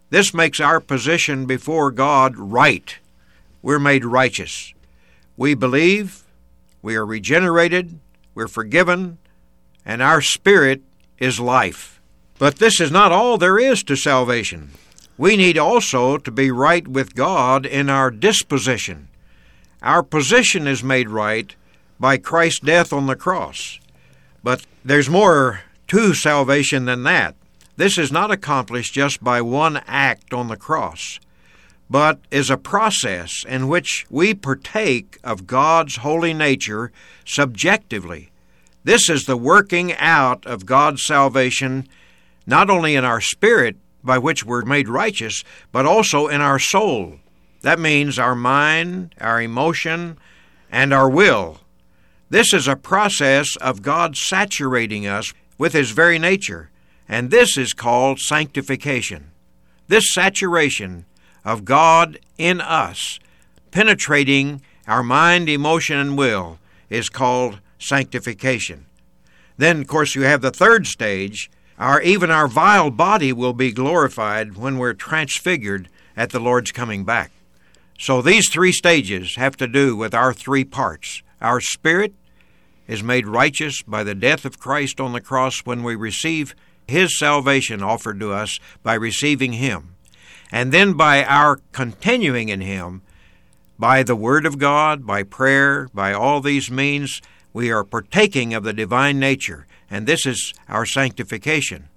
This 0.10 0.34
makes 0.34 0.60
our 0.60 0.82
position 0.82 1.46
before 1.46 1.90
God 1.90 2.36
right. 2.36 2.98
We're 3.62 3.80
made 3.80 4.04
righteous. 4.04 4.74
We 5.38 5.54
believe, 5.54 6.26
we 6.82 6.98
are 6.98 7.06
regenerated, 7.06 7.98
we're 8.36 8.50
forgiven, 8.50 9.20
and 9.86 10.02
our 10.02 10.20
spirit 10.20 10.82
is 11.18 11.40
life. 11.40 12.02
But 12.40 12.58
this 12.58 12.82
is 12.82 12.92
not 12.92 13.14
all 13.14 13.38
there 13.38 13.58
is 13.58 13.82
to 13.84 13.96
salvation. 13.96 14.72
We 15.18 15.38
need 15.38 15.58
also 15.58 16.18
to 16.18 16.30
be 16.30 16.52
right 16.52 16.86
with 16.86 17.16
God 17.16 17.66
in 17.66 17.90
our 17.90 18.12
disposition. 18.12 19.08
Our 19.82 20.04
position 20.04 20.68
is 20.68 20.84
made 20.84 21.08
right 21.08 21.56
by 22.02 22.18
Christ's 22.18 22.60
death 22.60 22.92
on 22.92 23.06
the 23.06 23.16
cross. 23.16 23.80
But 24.44 24.66
there's 24.84 25.10
more 25.10 25.62
to 25.94 26.16
salvation 26.16 26.86
than 26.86 27.04
that. 27.04 27.36
This 27.78 28.00
is 28.00 28.12
not 28.12 28.32
accomplished 28.32 28.96
just 28.96 29.24
by 29.24 29.42
one 29.42 29.80
act 29.86 30.34
on 30.34 30.48
the 30.48 30.58
cross, 30.58 31.20
but 31.88 32.20
is 32.32 32.50
a 32.50 32.58
process 32.58 33.46
in 33.48 33.68
which 33.68 34.08
we 34.10 34.34
partake 34.34 35.20
of 35.24 35.46
God's 35.46 35.98
holy 35.98 36.34
nature 36.34 36.92
subjectively. 37.26 38.32
This 38.84 39.08
is 39.08 39.26
the 39.26 39.38
working 39.38 39.94
out 39.94 40.48
of 40.48 40.66
God's 40.66 41.06
salvation 41.06 41.88
not 42.48 42.72
only 42.72 42.96
in 42.96 43.06
our 43.06 43.22
spirit, 43.22 43.76
by 44.04 44.18
which 44.18 44.44
we're 44.44 44.66
made 44.66 44.90
righteous, 44.90 45.44
but 45.72 45.86
also 45.86 46.28
in 46.28 46.42
our 46.42 46.58
soul. 46.58 47.20
That 47.62 47.80
means 47.80 48.18
our 48.18 48.36
mind, 48.36 49.14
our 49.22 49.40
emotion, 49.40 50.18
and 50.72 50.92
our 50.92 51.08
will. 51.08 51.60
This 52.32 52.52
is 52.52 52.68
a 52.68 52.76
process 52.76 53.56
of 53.62 53.84
God 53.84 54.18
saturating 54.18 55.06
us 55.06 55.32
with 55.64 55.72
His 55.72 55.92
very 55.92 56.20
nature, 56.20 56.70
and 57.08 57.32
this 57.32 57.58
is 57.58 57.72
called 57.72 58.20
sanctification. 58.20 59.32
This 59.88 60.04
saturation 60.14 61.06
of 61.46 61.64
God 61.64 62.20
in 62.38 62.60
us, 62.60 63.18
penetrating 63.72 64.62
our 64.90 65.02
mind, 65.02 65.48
emotion, 65.48 65.98
and 65.98 66.18
will, 66.18 66.60
is 66.90 67.08
called 67.08 67.62
sanctification. 67.80 68.88
Then, 69.56 69.80
of 69.80 69.88
course, 69.88 70.16
you 70.16 70.24
have 70.24 70.42
the 70.42 70.52
third 70.52 70.86
stage, 70.86 71.50
our, 71.80 72.02
even 72.02 72.30
our 72.30 72.50
vile 72.50 72.92
body 72.92 73.32
will 73.32 73.54
be 73.54 73.72
glorified 73.72 74.58
when 74.58 74.78
we're 74.78 74.92
transfigured 74.92 75.88
at 76.18 76.32
the 76.32 76.42
Lord's 76.42 76.74
coming 76.74 77.06
back. 77.06 77.32
So 77.98 78.22
these 78.22 78.50
three 78.52 78.74
stages 78.74 79.38
have 79.38 79.56
to 79.56 79.68
do 79.68 79.96
with 79.96 80.14
our 80.14 80.34
three 80.34 80.66
parts. 80.66 81.24
Our 81.40 81.62
spirit 81.62 82.14
is 82.88 83.04
made 83.04 83.28
righteous 83.28 83.82
by 83.82 84.04
the 84.04 84.16
death 84.16 84.46
of 84.46 84.60
Christ 84.60 85.00
on 85.00 85.14
the 85.14 85.22
cross 85.22 85.60
when 85.60 85.84
we 85.84 85.96
receive 85.96 86.56
His 86.88 87.18
salvation 87.18 87.82
offered 87.82 88.20
to 88.20 88.32
us 88.32 88.60
by 88.82 88.94
receiving 88.94 89.54
Him. 89.54 89.96
And 90.52 90.72
then 90.72 90.94
by 90.94 91.24
our 91.24 91.60
continuing 91.72 92.50
in 92.50 92.62
Him, 92.62 93.02
by 93.80 94.04
the 94.04 94.16
Word 94.16 94.46
of 94.46 94.60
God, 94.60 95.06
by 95.06 95.24
prayer, 95.24 95.90
by 95.94 96.14
all 96.14 96.42
these 96.42 96.70
means, 96.70 97.22
we 97.54 97.72
are 97.72 97.84
partaking 97.84 98.54
of 98.54 98.64
the 98.64 98.74
divine 98.74 99.20
nature 99.20 99.66
and 99.94 100.08
this 100.08 100.26
is 100.26 100.56
our 100.68 100.88
sanctification. 100.88 101.88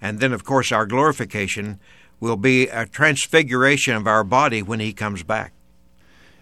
And 0.00 0.20
then, 0.20 0.32
of 0.32 0.42
course, 0.42 0.72
our 0.72 0.86
glorification 0.86 1.80
will 2.18 2.38
be 2.38 2.66
a 2.68 2.86
transfiguration 2.86 3.94
of 3.94 4.06
our 4.06 4.24
body 4.24 4.62
when 4.62 4.80
He 4.80 4.94
comes 4.94 5.22
back. 5.22 5.52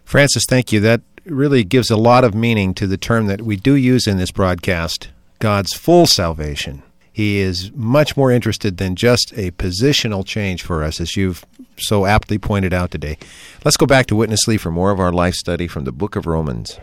Francis, 0.04 0.44
thank 0.48 0.70
you. 0.70 0.78
That 0.78 1.00
really 1.24 1.64
gives 1.64 1.90
a 1.90 1.96
lot 1.96 2.24
of 2.24 2.34
meaning 2.34 2.74
to 2.74 2.86
the 2.86 2.96
term 2.96 3.26
that 3.26 3.42
we 3.42 3.56
do 3.56 3.74
use 3.74 4.06
in 4.06 4.16
this 4.16 4.30
broadcast 4.30 5.08
God's 5.38 5.72
full 5.72 6.06
salvation. 6.06 6.82
He 7.12 7.38
is 7.38 7.72
much 7.72 8.16
more 8.16 8.30
interested 8.30 8.76
than 8.76 8.96
just 8.96 9.32
a 9.36 9.50
positional 9.52 10.24
change 10.24 10.62
for 10.62 10.82
us, 10.82 11.00
as 11.00 11.16
you've 11.16 11.44
so 11.76 12.06
aptly 12.06 12.38
pointed 12.38 12.72
out 12.72 12.90
today. 12.90 13.18
Let's 13.64 13.76
go 13.76 13.86
back 13.86 14.06
to 14.06 14.16
Witness 14.16 14.46
Lee 14.46 14.56
for 14.56 14.70
more 14.70 14.90
of 14.90 15.00
our 15.00 15.12
life 15.12 15.34
study 15.34 15.66
from 15.66 15.84
the 15.84 15.92
book 15.92 16.16
of 16.16 16.26
Romans. 16.26 16.78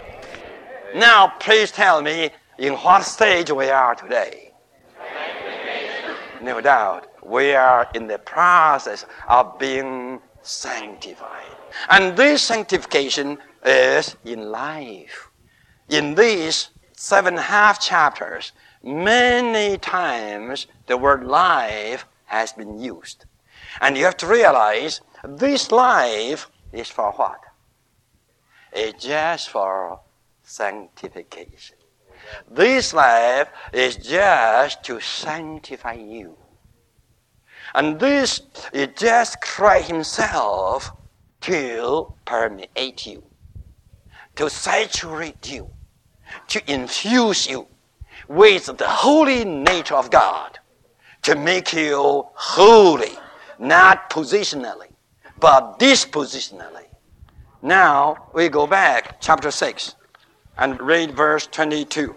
Now, 0.96 1.34
please 1.40 1.72
tell 1.72 2.02
me 2.02 2.30
in 2.58 2.74
what 2.74 3.04
stage 3.04 3.52
we 3.52 3.70
are 3.70 3.96
today. 3.96 4.52
No 6.42 6.62
doubt, 6.62 7.08
we 7.26 7.54
are 7.54 7.90
in 7.96 8.08
the 8.08 8.20
process 8.20 9.06
of 9.28 9.58
being 9.58 10.20
sanctified. 10.44 11.57
And 11.90 12.18
this 12.18 12.44
sanctification 12.44 13.38
is 13.66 14.16
in 14.26 14.52
life. 14.52 15.30
In 15.90 16.16
these 16.16 16.70
seven 16.94 17.38
half 17.38 17.80
chapters, 17.80 18.52
many 18.84 19.78
times 19.78 20.68
the 20.88 20.98
word 20.98 21.26
life 21.26 22.06
has 22.26 22.54
been 22.54 22.80
used. 22.80 23.26
And 23.82 23.98
you 23.98 24.06
have 24.06 24.18
to 24.18 24.28
realize 24.28 25.02
this 25.24 25.72
life 25.72 26.50
is 26.72 26.90
for 26.90 27.12
what? 27.14 27.40
It's 28.74 29.04
just 29.04 29.50
for 29.50 30.00
sanctification. 30.44 31.78
This 32.50 32.94
life 32.94 33.50
is 33.74 33.96
just 33.96 34.84
to 34.84 35.00
sanctify 35.00 35.94
you. 35.94 36.36
And 37.74 38.00
this 38.00 38.42
is 38.74 38.90
just 38.96 39.42
Christ 39.42 39.90
Himself 39.90 40.92
to 41.42 42.14
permeate 42.26 43.06
you, 43.06 43.24
to 44.36 44.50
saturate 44.50 45.52
you, 45.52 45.70
to 46.48 46.72
infuse 46.72 47.48
you 47.48 47.68
with 48.28 48.66
the 48.78 48.88
holy 48.88 49.46
nature 49.46 49.96
of 49.96 50.10
God, 50.10 50.60
to 51.24 51.36
make 51.36 51.74
you 51.74 52.26
holy, 52.34 53.12
not 53.60 54.10
positionally, 54.10 54.92
but 55.40 55.80
dispositionally. 55.80 56.86
Now 57.62 58.30
we 58.34 58.50
go 58.50 58.68
back, 58.68 59.20
chapter 59.22 59.52
6 59.52 59.96
and 60.58 60.80
read 60.82 61.16
verse 61.16 61.48
22. 61.48 62.16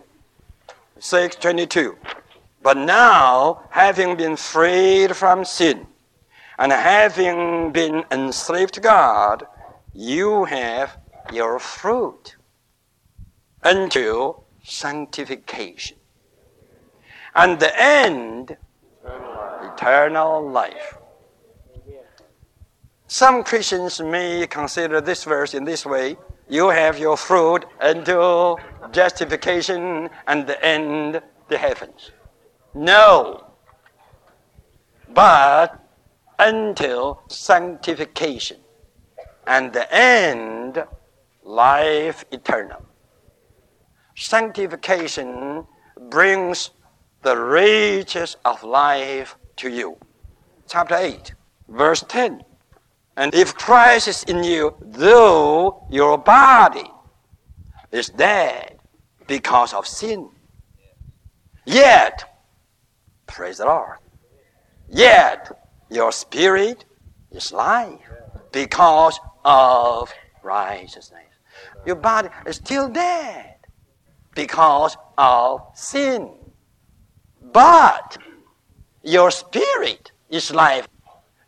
622. 0.99 1.97
But 2.63 2.77
now, 2.77 3.63
having 3.71 4.17
been 4.17 4.37
freed 4.37 5.17
from 5.17 5.45
sin 5.45 5.87
And 6.61 6.73
having 6.73 7.73
been 7.73 8.05
enslaved 8.11 8.75
to 8.75 8.81
God, 8.81 9.47
you 9.95 10.45
have 10.45 10.99
your 11.33 11.59
fruit 11.59 12.37
until 13.63 14.45
sanctification. 14.63 15.97
And 17.35 17.59
the 17.59 17.73
end, 17.83 18.59
eternal 19.73 20.49
life. 20.51 20.99
Some 23.07 23.43
Christians 23.43 24.01
may 24.01 24.47
consider 24.47 25.01
this 25.01 25.25
verse 25.25 25.55
in 25.55 25.65
this 25.65 25.87
way 25.87 26.19
you 26.51 26.69
have 26.69 26.99
your 26.99 27.17
fruit 27.17 27.65
until 27.81 28.59
justification 28.93 30.11
and 30.27 30.47
the 30.47 30.63
end, 30.63 31.23
the 31.49 31.57
heavens. 31.57 32.11
No. 32.75 33.47
But 35.09 35.80
until 36.41 37.23
sanctification 37.29 38.57
and 39.47 39.73
the 39.73 39.93
end, 39.95 40.83
life 41.43 42.25
eternal. 42.33 42.83
Sanctification 44.17 45.67
brings 46.09 46.71
the 47.23 47.37
riches 47.37 48.37
of 48.45 48.65
life 48.65 49.37
to 49.57 49.69
you. 49.69 49.97
Chapter 50.67 50.97
8, 50.97 51.35
verse 51.69 52.05
10. 52.09 52.43
And 53.17 53.35
if 53.35 53.55
Christ 53.55 54.09
is 54.09 54.23
in 54.25 54.43
you, 54.43 54.75
though 54.81 55.85
your 55.91 56.17
body 56.17 56.91
is 57.93 58.09
dead 58.09 58.79
because 59.27 59.75
of 59.75 59.87
sin, 59.87 60.31
yet, 61.67 62.41
praise 63.27 63.59
the 63.59 63.67
Lord, 63.67 63.99
yet 64.89 65.60
your 65.91 66.13
spirit 66.13 66.85
is 67.31 67.53
life 67.53 67.99
because 68.53 69.19
of 69.45 70.13
righteousness. 70.43 71.25
Your 71.87 71.97
body 71.97 72.29
is 72.47 72.57
still 72.57 72.89
dead 72.89 73.57
because 74.35 74.97
of 75.19 75.63
sin. 75.75 76.31
But 77.53 78.19
your 79.03 79.31
spirit 79.31 80.13
is 80.29 80.53
life 80.53 80.87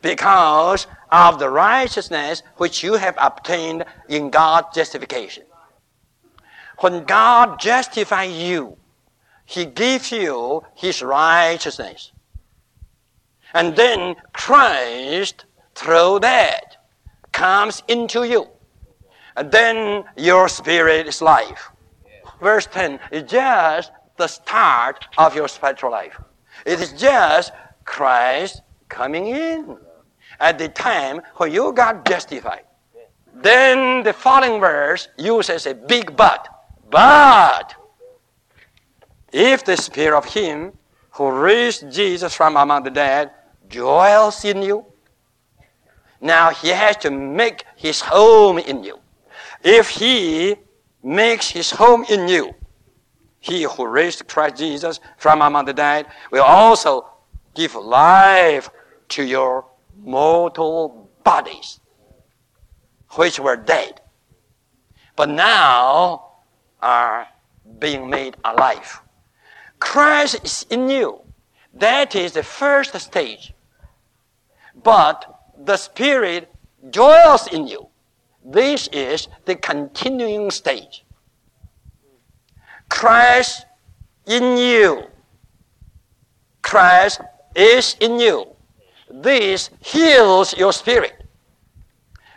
because 0.00 0.86
of 1.10 1.38
the 1.38 1.48
righteousness 1.48 2.42
which 2.56 2.82
you 2.82 2.94
have 2.94 3.14
obtained 3.18 3.84
in 4.08 4.30
God's 4.30 4.74
justification. 4.74 5.44
When 6.78 7.04
God 7.04 7.60
justifies 7.60 8.36
you, 8.36 8.76
He 9.44 9.66
gives 9.66 10.10
you 10.10 10.64
His 10.74 11.02
righteousness. 11.02 12.10
And 13.54 13.76
then 13.76 14.16
Christ, 14.32 15.44
through 15.74 16.20
that, 16.20 16.76
comes 17.32 17.82
into 17.88 18.24
you. 18.24 18.48
And 19.36 19.50
then 19.50 20.04
your 20.16 20.48
spirit 20.48 21.06
is 21.06 21.22
life. 21.22 21.70
Verse 22.40 22.66
10 22.66 22.98
is 23.10 23.30
just 23.30 23.92
the 24.16 24.26
start 24.26 25.06
of 25.16 25.34
your 25.34 25.48
spiritual 25.48 25.90
life. 25.90 26.20
It 26.66 26.80
is 26.80 26.92
just 26.92 27.52
Christ 27.84 28.62
coming 28.88 29.26
in 29.28 29.76
at 30.38 30.58
the 30.58 30.68
time 30.68 31.22
when 31.36 31.52
you 31.52 31.72
got 31.72 32.04
justified. 32.04 32.64
Then 33.34 34.02
the 34.02 34.12
following 34.12 34.60
verse 34.60 35.08
uses 35.16 35.66
a 35.66 35.74
big 35.74 36.16
but. 36.16 36.48
But 36.90 37.74
if 39.32 39.64
the 39.64 39.76
spirit 39.76 40.16
of 40.16 40.26
him 40.26 40.72
who 41.12 41.30
raised 41.30 41.90
Jesus 41.90 42.34
from 42.34 42.56
among 42.56 42.82
the 42.82 42.90
dead 42.90 43.30
dwells 43.72 44.44
in 44.44 44.62
you, 44.62 44.86
now 46.20 46.50
he 46.50 46.68
has 46.68 46.96
to 46.98 47.10
make 47.10 47.64
his 47.74 48.00
home 48.00 48.58
in 48.58 48.84
you. 48.84 49.00
If 49.64 49.88
he 49.88 50.54
makes 51.02 51.50
his 51.50 51.72
home 51.72 52.04
in 52.08 52.28
you, 52.28 52.54
he 53.40 53.64
who 53.64 53.88
raised 53.88 54.28
Christ 54.28 54.56
Jesus 54.56 55.00
from 55.18 55.42
among 55.42 55.64
the 55.64 55.72
dead 55.72 56.06
will 56.30 56.44
also 56.44 57.08
give 57.54 57.74
life 57.74 58.70
to 59.08 59.24
your 59.24 59.66
mortal 60.00 61.10
bodies, 61.24 61.80
which 63.10 63.40
were 63.40 63.56
dead, 63.56 64.00
but 65.16 65.28
now 65.28 66.28
are 66.80 67.26
being 67.78 68.08
made 68.08 68.36
alive. 68.44 69.00
Christ 69.80 70.38
is 70.44 70.66
in 70.70 70.88
you. 70.88 71.20
That 71.74 72.14
is 72.14 72.32
the 72.32 72.42
first 72.42 72.94
stage. 73.00 73.51
But 74.82 75.52
the 75.58 75.76
Spirit 75.76 76.52
dwells 76.90 77.46
in 77.48 77.66
you. 77.66 77.88
This 78.44 78.88
is 78.92 79.28
the 79.44 79.54
continuing 79.54 80.50
stage. 80.50 81.04
Christ 82.88 83.66
in 84.26 84.56
you. 84.56 85.04
Christ 86.62 87.20
is 87.54 87.96
in 88.00 88.18
you. 88.18 88.46
This 89.10 89.70
heals 89.80 90.56
your 90.56 90.72
spirit. 90.72 91.24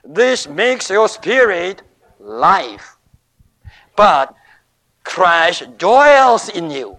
This 0.04 0.48
makes 0.48 0.90
your 0.90 1.08
spirit 1.08 1.82
life. 2.20 2.98
But 3.96 4.36
Christ 5.04 5.78
dwells 5.78 6.50
in 6.50 6.70
you, 6.70 6.98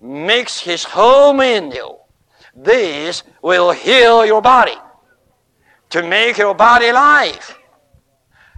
makes 0.00 0.58
his 0.58 0.84
home 0.84 1.40
in 1.40 1.70
you. 1.70 1.96
This 2.56 3.22
will 3.42 3.72
heal 3.72 4.24
your 4.24 4.40
body 4.40 4.76
to 5.90 6.02
make 6.02 6.38
your 6.38 6.54
body 6.54 6.92
life. 6.92 7.58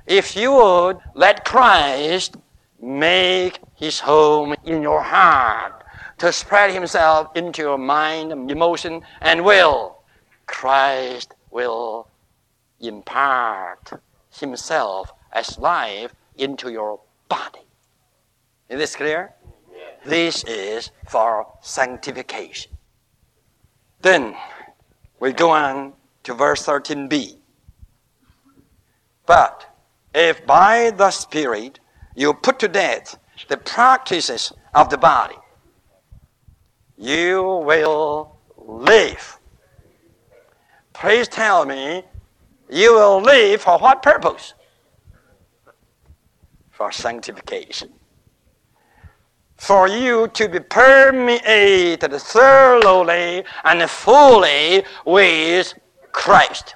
If 0.06 0.37
you 0.37 0.52
would 0.52 0.98
let 1.14 1.44
Christ 1.44 2.37
make 2.80 3.59
his 3.74 4.00
home 4.00 4.54
in 4.64 4.82
your 4.82 5.02
heart, 5.02 5.82
to 6.18 6.32
spread 6.32 6.72
himself 6.72 7.28
into 7.37 7.62
your 7.62 7.78
mind, 7.78 8.32
emotion, 8.50 9.02
and 9.20 9.44
will, 9.44 9.98
Christ 10.46 11.35
will 11.50 12.09
impart 12.80 13.92
himself 14.30 15.12
as 15.32 15.59
life 15.59 16.14
into 16.37 16.70
your 16.70 17.00
body. 17.28 17.66
Is 18.68 18.78
this 18.78 18.96
clear? 18.96 19.35
This 20.04 20.44
is 20.44 20.90
for 21.09 21.46
sanctification. 21.61 22.76
Then 24.07 24.37
we 25.19 25.33
go 25.33 25.51
on 25.51 25.92
to 26.23 26.33
verse 26.33 26.64
13b. 26.64 27.38
But 29.27 29.66
if 30.14 30.47
by 30.47 30.92
the 30.92 31.11
Spirit 31.11 31.81
you 32.14 32.33
put 32.33 32.61
to 32.61 32.69
death 32.69 33.19
the 33.49 33.57
practices 33.57 34.53
of 34.77 34.90
the 34.90 34.97
body, 34.97 35.35
you 36.97 37.42
will 37.42 38.38
live. 38.57 39.40
Please 40.92 41.27
tell 41.27 41.66
me, 41.66 42.05
you 42.71 42.95
will 42.95 43.21
live 43.21 43.62
for 43.62 43.77
what 43.77 44.05
purpose? 44.05 44.55
For 46.71 46.92
sanctification. 46.92 47.92
For 49.57 49.88
you 49.88 50.29
to 50.29 50.49
be 50.49 50.61
permeated 50.61 52.12
thoroughly 52.12 53.45
and 53.64 53.90
fully 53.90 54.85
with 55.05 55.73
Christ 56.12 56.75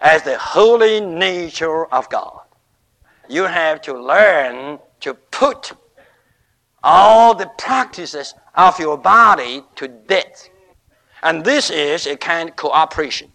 as 0.00 0.22
the 0.22 0.38
holy 0.38 1.00
nature 1.00 1.86
of 1.86 2.08
God. 2.10 2.40
You 3.28 3.44
have 3.44 3.80
to 3.82 3.94
learn 3.98 4.78
to 5.00 5.14
put 5.14 5.72
all 6.82 7.34
the 7.34 7.50
practices 7.56 8.34
of 8.54 8.78
your 8.78 8.98
body 8.98 9.62
to 9.76 9.88
death. 9.88 10.50
And 11.22 11.42
this 11.42 11.70
is 11.70 12.06
a 12.06 12.16
kind 12.16 12.50
of 12.50 12.56
cooperation. 12.56 13.32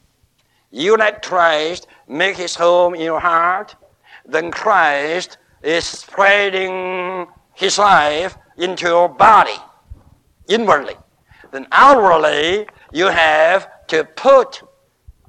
You 0.69 0.95
let 0.95 1.23
Christ 1.23 1.88
make 2.08 2.38
his 2.38 2.55
home 2.55 2.93
in 2.93 3.01
your 3.01 3.19
heart, 3.19 3.75
then 4.25 4.51
Christ 4.51 5.39
is 5.63 5.86
spreading 5.86 7.27
his 7.55 7.79
life 7.79 8.38
into 8.59 8.87
your 8.87 9.09
body 9.09 9.55
inwardly. 10.47 10.95
Then 11.51 11.67
outwardly, 11.71 12.67
you 12.91 13.07
have 13.07 13.69
to 13.87 14.03
put 14.03 14.61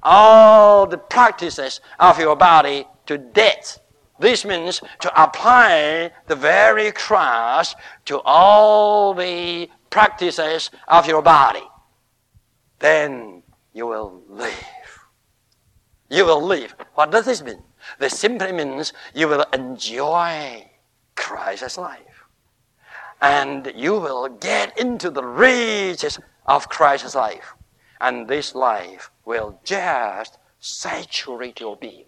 all 0.03 0.85
the 0.85 0.97
practices 0.97 1.81
of 1.99 2.19
your 2.19 2.35
body 2.35 2.85
to 3.07 3.17
death. 3.17 3.79
This 4.19 4.45
means 4.45 4.81
to 4.99 5.23
apply 5.23 6.11
the 6.27 6.35
very 6.35 6.91
cross 6.91 7.75
to 8.05 8.21
all 8.23 9.13
the 9.15 9.69
practices 9.89 10.69
of 10.87 11.07
your 11.07 11.23
body. 11.23 11.63
Then 12.79 13.41
you 13.73 13.87
will 13.87 14.21
live 14.27 14.53
you 16.11 16.25
will 16.25 16.43
live. 16.45 16.75
What 16.93 17.09
does 17.09 17.25
this 17.25 17.41
mean? 17.41 17.63
This 17.97 18.19
simply 18.19 18.51
means 18.51 18.93
you 19.15 19.27
will 19.27 19.45
enjoy 19.53 20.69
Christ's 21.15 21.77
life. 21.77 22.10
And 23.21 23.71
you 23.75 23.93
will 23.99 24.27
get 24.27 24.77
into 24.79 25.11
the 25.11 25.23
riches 25.23 26.19
of 26.47 26.69
Christ's 26.69 27.13
life. 27.13 27.53
And 27.99 28.27
this 28.27 28.55
life 28.55 29.11
will 29.25 29.59
just 29.63 30.39
saturate 30.59 31.59
your 31.59 31.75
being 31.75 32.05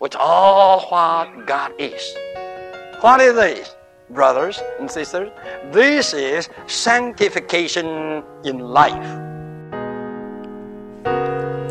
with 0.00 0.14
all 0.16 0.86
what 0.88 1.46
God 1.46 1.72
is. 1.78 2.14
What 3.00 3.20
is 3.20 3.34
this, 3.34 3.74
brothers 4.10 4.60
and 4.78 4.90
sisters? 4.90 5.30
This 5.72 6.12
is 6.12 6.50
sanctification 6.66 8.22
in 8.44 8.58
life. 8.58 9.26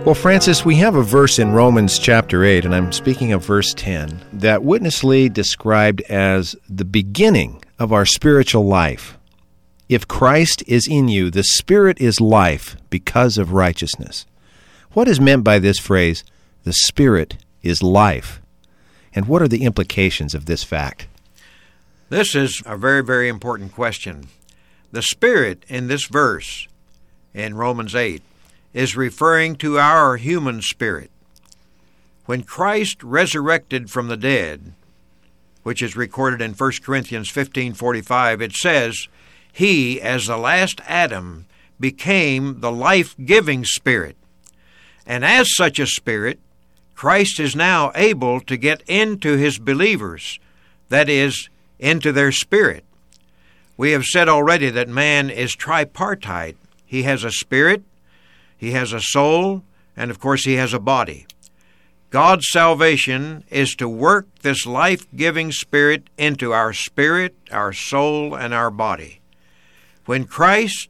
Well, 0.05 0.15
Francis, 0.15 0.65
we 0.65 0.75
have 0.77 0.95
a 0.95 1.03
verse 1.03 1.37
in 1.37 1.51
Romans 1.51 1.99
chapter 1.99 2.43
8, 2.43 2.65
and 2.65 2.73
I'm 2.73 2.91
speaking 2.91 3.31
of 3.31 3.45
verse 3.45 3.75
10, 3.75 4.19
that 4.33 4.63
Witness 4.63 5.03
Lee 5.03 5.29
described 5.29 6.01
as 6.09 6.55
the 6.67 6.85
beginning 6.85 7.63
of 7.79 7.93
our 7.93 8.05
spiritual 8.05 8.65
life. 8.65 9.17
If 9.87 10.07
Christ 10.07 10.63
is 10.67 10.87
in 10.87 11.07
you, 11.07 11.31
the 11.31 11.43
Spirit 11.43 11.99
is 11.99 12.21
life 12.21 12.75
because 12.89 13.37
of 13.37 13.53
righteousness. 13.53 14.25
What 14.91 15.07
is 15.07 15.19
meant 15.19 15.43
by 15.43 15.57
this 15.57 15.79
phrase, 15.79 16.23
the 16.63 16.73
Spirit 16.73 17.37
is 17.63 17.81
life? 17.81 18.41
And 19.15 19.27
what 19.27 19.41
are 19.41 19.47
the 19.47 19.63
implications 19.63 20.35
of 20.35 20.45
this 20.45 20.63
fact? 20.63 21.07
This 22.09 22.35
is 22.35 22.61
a 22.65 22.77
very, 22.77 23.03
very 23.03 23.29
important 23.29 23.73
question. 23.73 24.27
The 24.91 25.01
Spirit 25.01 25.63
in 25.67 25.87
this 25.87 26.05
verse 26.05 26.67
in 27.33 27.55
Romans 27.55 27.95
8 27.95 28.21
is 28.73 28.95
referring 28.95 29.55
to 29.57 29.79
our 29.79 30.17
human 30.17 30.61
spirit. 30.61 31.09
When 32.25 32.43
Christ 32.43 33.01
resurrected 33.03 33.89
from 33.89 34.07
the 34.07 34.17
dead, 34.17 34.73
which 35.69 35.83
is 35.83 35.95
recorded 35.95 36.41
in 36.41 36.55
1 36.55 36.81
Corinthians 36.81 37.29
15:45, 37.29 38.41
it 38.41 38.55
says, 38.55 39.07
"He 39.53 40.01
as 40.01 40.25
the 40.25 40.35
last 40.35 40.81
Adam 40.87 41.45
became 41.79 42.61
the 42.61 42.71
life-giving 42.71 43.63
spirit." 43.65 44.17
And 45.05 45.23
as 45.23 45.55
such 45.55 45.77
a 45.77 45.85
spirit, 45.85 46.39
Christ 46.95 47.39
is 47.39 47.55
now 47.55 47.91
able 47.93 48.41
to 48.41 48.57
get 48.57 48.81
into 48.87 49.37
his 49.37 49.59
believers, 49.59 50.39
that 50.89 51.07
is, 51.07 51.49
into 51.77 52.11
their 52.11 52.31
spirit. 52.31 52.83
We 53.77 53.91
have 53.91 54.05
said 54.05 54.27
already 54.27 54.71
that 54.71 54.89
man 54.89 55.29
is 55.29 55.53
tripartite. 55.53 56.57
He 56.83 57.03
has 57.03 57.23
a 57.23 57.29
spirit, 57.29 57.83
he 58.57 58.71
has 58.71 58.91
a 58.91 59.01
soul, 59.01 59.63
and 59.95 60.09
of 60.09 60.19
course, 60.19 60.45
he 60.45 60.55
has 60.55 60.73
a 60.73 60.79
body. 60.79 61.27
God's 62.09 62.47
salvation 62.49 63.43
is 63.49 63.75
to 63.75 63.87
work 63.87 64.27
this 64.41 64.65
life 64.65 65.05
giving 65.15 65.51
Spirit 65.51 66.09
into 66.17 66.53
our 66.53 66.73
spirit, 66.73 67.35
our 67.51 67.71
soul, 67.71 68.33
and 68.33 68.53
our 68.53 68.71
body. 68.71 69.21
When 70.05 70.25
Christ, 70.25 70.89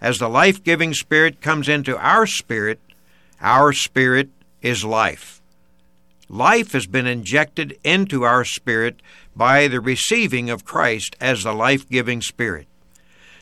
as 0.00 0.18
the 0.18 0.28
life 0.28 0.62
giving 0.62 0.92
Spirit, 0.92 1.40
comes 1.40 1.68
into 1.68 1.96
our 1.96 2.26
spirit, 2.26 2.80
our 3.40 3.72
spirit 3.72 4.28
is 4.60 4.84
life. 4.84 5.40
Life 6.28 6.72
has 6.72 6.86
been 6.86 7.06
injected 7.06 7.78
into 7.82 8.24
our 8.24 8.44
spirit 8.44 9.00
by 9.34 9.68
the 9.68 9.80
receiving 9.80 10.50
of 10.50 10.66
Christ 10.66 11.16
as 11.18 11.44
the 11.44 11.54
life 11.54 11.88
giving 11.88 12.20
Spirit. 12.20 12.66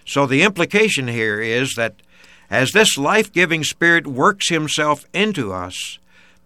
So 0.07 0.27
the 0.27 0.43
implication 0.43 1.09
here 1.09 1.41
is 1.41 1.75
that 1.75 1.97
as 2.49 2.71
this 2.71 2.97
life 2.97 3.33
giving 3.33 3.65
Spirit 3.65 4.07
works 4.07 4.49
Himself 4.49 5.05
into 5.13 5.53
us, 5.53 5.99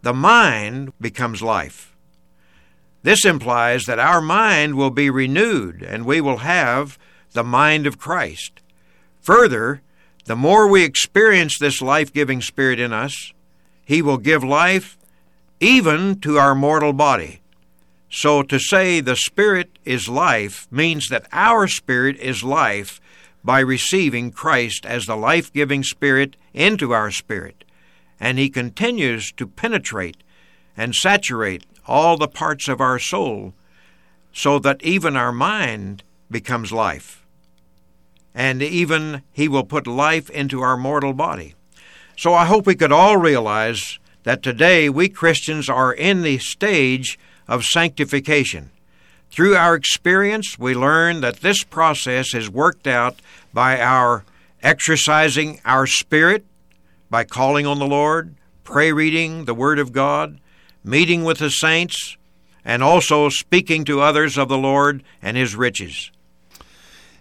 the 0.02 0.14
mind 0.14 0.92
becomes 1.00 1.42
life. 1.42 1.94
This 3.02 3.24
implies 3.24 3.84
that 3.84 3.98
our 3.98 4.20
mind 4.20 4.74
will 4.74 4.90
be 4.90 5.10
renewed 5.10 5.82
and 5.82 6.04
we 6.04 6.20
will 6.20 6.38
have 6.38 6.98
the 7.32 7.44
mind 7.44 7.86
of 7.86 7.98
Christ. 7.98 8.60
Further, 9.22 9.82
the 10.26 10.36
more 10.36 10.68
we 10.68 10.84
experience 10.84 11.58
this 11.58 11.80
life 11.80 12.12
giving 12.12 12.40
Spirit 12.40 12.78
in 12.78 12.92
us, 12.92 13.32
He 13.84 14.02
will 14.02 14.18
give 14.18 14.44
life 14.44 14.98
even 15.60 16.20
to 16.20 16.38
our 16.38 16.54
mortal 16.54 16.92
body. 16.92 17.40
So 18.10 18.42
to 18.42 18.58
say 18.58 19.00
the 19.00 19.16
Spirit 19.16 19.78
is 19.84 20.08
life 20.08 20.66
means 20.70 21.08
that 21.08 21.28
our 21.32 21.68
spirit 21.68 22.16
is 22.18 22.42
life 22.42 23.00
by 23.44 23.60
receiving 23.60 24.32
Christ 24.32 24.84
as 24.84 25.06
the 25.06 25.16
life 25.16 25.52
giving 25.52 25.82
Spirit 25.82 26.36
into 26.52 26.92
our 26.92 27.10
spirit, 27.10 27.59
and 28.20 28.38
He 28.38 28.50
continues 28.50 29.32
to 29.32 29.46
penetrate 29.46 30.22
and 30.76 30.94
saturate 30.94 31.64
all 31.86 32.16
the 32.16 32.28
parts 32.28 32.68
of 32.68 32.80
our 32.80 32.98
soul 32.98 33.54
so 34.32 34.58
that 34.58 34.82
even 34.82 35.16
our 35.16 35.32
mind 35.32 36.02
becomes 36.30 36.72
life. 36.72 37.24
And 38.34 38.62
even 38.62 39.22
He 39.32 39.48
will 39.48 39.64
put 39.64 39.86
life 39.86 40.30
into 40.30 40.60
our 40.60 40.76
mortal 40.76 41.12
body. 41.12 41.54
So 42.16 42.34
I 42.34 42.44
hope 42.44 42.66
we 42.66 42.76
could 42.76 42.92
all 42.92 43.16
realize 43.16 43.98
that 44.24 44.42
today 44.42 44.88
we 44.88 45.08
Christians 45.08 45.68
are 45.68 45.92
in 45.92 46.22
the 46.22 46.38
stage 46.38 47.18
of 47.48 47.64
sanctification. 47.64 48.70
Through 49.30 49.56
our 49.56 49.74
experience, 49.74 50.58
we 50.58 50.74
learn 50.74 51.20
that 51.20 51.40
this 51.40 51.64
process 51.64 52.34
is 52.34 52.50
worked 52.50 52.86
out 52.86 53.16
by 53.54 53.80
our 53.80 54.24
exercising 54.62 55.60
our 55.64 55.86
spirit, 55.86 56.44
by 57.10 57.24
calling 57.24 57.66
on 57.66 57.78
the 57.78 57.86
Lord, 57.86 58.36
pray 58.64 58.92
reading 58.92 59.44
the 59.44 59.54
Word 59.54 59.78
of 59.78 59.92
God, 59.92 60.40
meeting 60.84 61.24
with 61.24 61.38
the 61.38 61.50
saints, 61.50 62.16
and 62.64 62.82
also 62.82 63.28
speaking 63.28 63.84
to 63.84 64.00
others 64.00 64.38
of 64.38 64.48
the 64.48 64.56
Lord 64.58 65.02
and 65.20 65.36
His 65.36 65.56
riches. 65.56 66.10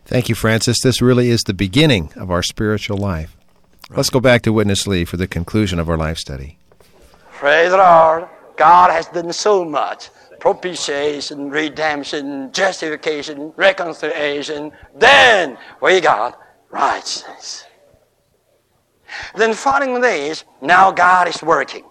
Thank 0.05 0.29
you, 0.29 0.35
Francis. 0.35 0.77
This 0.81 1.01
really 1.01 1.29
is 1.29 1.41
the 1.41 1.53
beginning 1.53 2.13
of 2.15 2.31
our 2.31 2.43
spiritual 2.43 2.97
life. 2.97 3.35
Right. 3.89 3.97
Let's 3.97 4.09
go 4.09 4.19
back 4.19 4.43
to 4.43 4.53
Witness 4.53 4.87
Lee 4.87 5.05
for 5.05 5.17
the 5.17 5.27
conclusion 5.27 5.79
of 5.79 5.89
our 5.89 5.97
life 5.97 6.17
study. 6.17 6.57
Praise 7.31 7.71
the 7.71 7.77
Lord. 7.77 8.27
God 8.55 8.91
has 8.91 9.07
done 9.07 9.31
so 9.33 9.63
much 9.63 10.09
propitiation, 10.39 11.49
redemption, 11.49 12.51
justification, 12.51 13.53
reconciliation. 13.55 14.71
Then 14.95 15.57
we 15.81 16.01
got 16.01 16.39
righteousness. 16.69 17.65
Then 19.35 19.53
following 19.53 20.01
this, 20.01 20.43
now 20.61 20.91
God 20.91 21.27
is 21.27 21.41
working, 21.41 21.85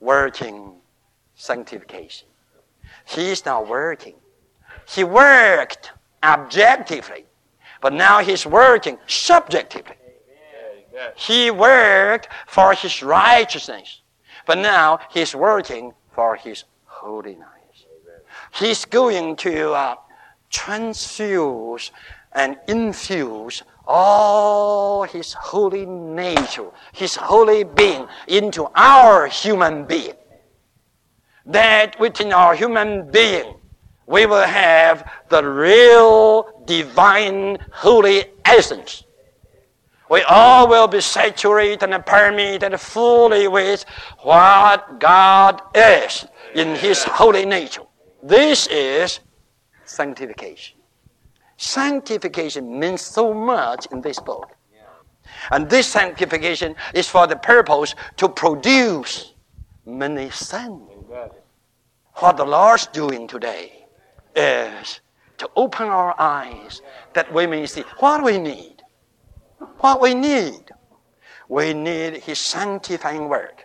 working 0.00 0.74
sanctification. 1.34 2.28
He 3.04 3.30
is 3.30 3.44
now 3.44 3.62
working. 3.62 4.14
He 4.88 5.04
worked 5.04 5.92
objectively, 6.22 7.26
but 7.80 7.92
now 7.92 8.20
he's 8.20 8.46
working 8.46 8.98
subjectively. 9.06 9.96
He 11.16 11.50
worked 11.50 12.28
for 12.46 12.72
his 12.72 13.02
righteousness, 13.02 14.02
but 14.46 14.58
now 14.58 15.00
he's 15.10 15.34
working 15.34 15.92
for 16.12 16.36
his 16.36 16.64
holiness. 16.84 17.48
He's 18.52 18.84
going 18.84 19.36
to 19.36 19.72
uh, 19.72 19.96
transfuse 20.54 21.90
and 22.32 22.56
infuse 22.68 23.62
all 23.86 25.02
His 25.02 25.32
holy 25.32 25.84
nature, 25.84 26.70
His 26.92 27.16
holy 27.16 27.64
being 27.64 28.06
into 28.28 28.68
our 28.74 29.26
human 29.26 29.84
being. 29.84 30.14
That 31.44 31.98
within 31.98 32.32
our 32.32 32.54
human 32.54 33.10
being, 33.10 33.54
we 34.06 34.26
will 34.26 34.46
have 34.46 35.10
the 35.28 35.42
real 35.44 36.62
divine 36.64 37.58
holy 37.72 38.24
essence. 38.44 39.04
We 40.10 40.22
all 40.22 40.68
will 40.68 40.86
be 40.86 41.00
saturated 41.00 41.82
and 41.82 42.06
permeated 42.06 42.78
fully 42.78 43.48
with 43.48 43.84
what 44.20 45.00
God 45.00 45.60
is 45.74 46.26
in 46.54 46.76
His 46.76 47.02
holy 47.02 47.44
nature. 47.44 47.82
This 48.22 48.66
is 48.68 49.20
sanctification. 49.84 50.78
Sanctification 51.56 52.78
means 52.78 53.00
so 53.00 53.32
much 53.32 53.86
in 53.92 54.00
this 54.00 54.18
book. 54.18 54.50
And 55.50 55.68
this 55.68 55.86
sanctification 55.86 56.74
is 56.94 57.08
for 57.08 57.26
the 57.26 57.36
purpose 57.36 57.94
to 58.16 58.28
produce 58.28 59.34
many 59.86 60.30
sons. 60.30 60.90
What 62.16 62.36
the 62.36 62.44
Lord's 62.44 62.86
doing 62.86 63.26
today 63.26 63.86
is 64.36 65.00
to 65.38 65.50
open 65.56 65.88
our 65.88 66.14
eyes 66.18 66.80
that 67.12 67.32
we 67.32 67.46
may 67.46 67.66
see 67.66 67.82
what 67.98 68.22
we 68.22 68.38
need. 68.38 68.82
What 69.78 70.00
we 70.00 70.14
need. 70.14 70.70
We 71.48 71.74
need 71.74 72.18
His 72.18 72.38
sanctifying 72.38 73.28
work. 73.28 73.64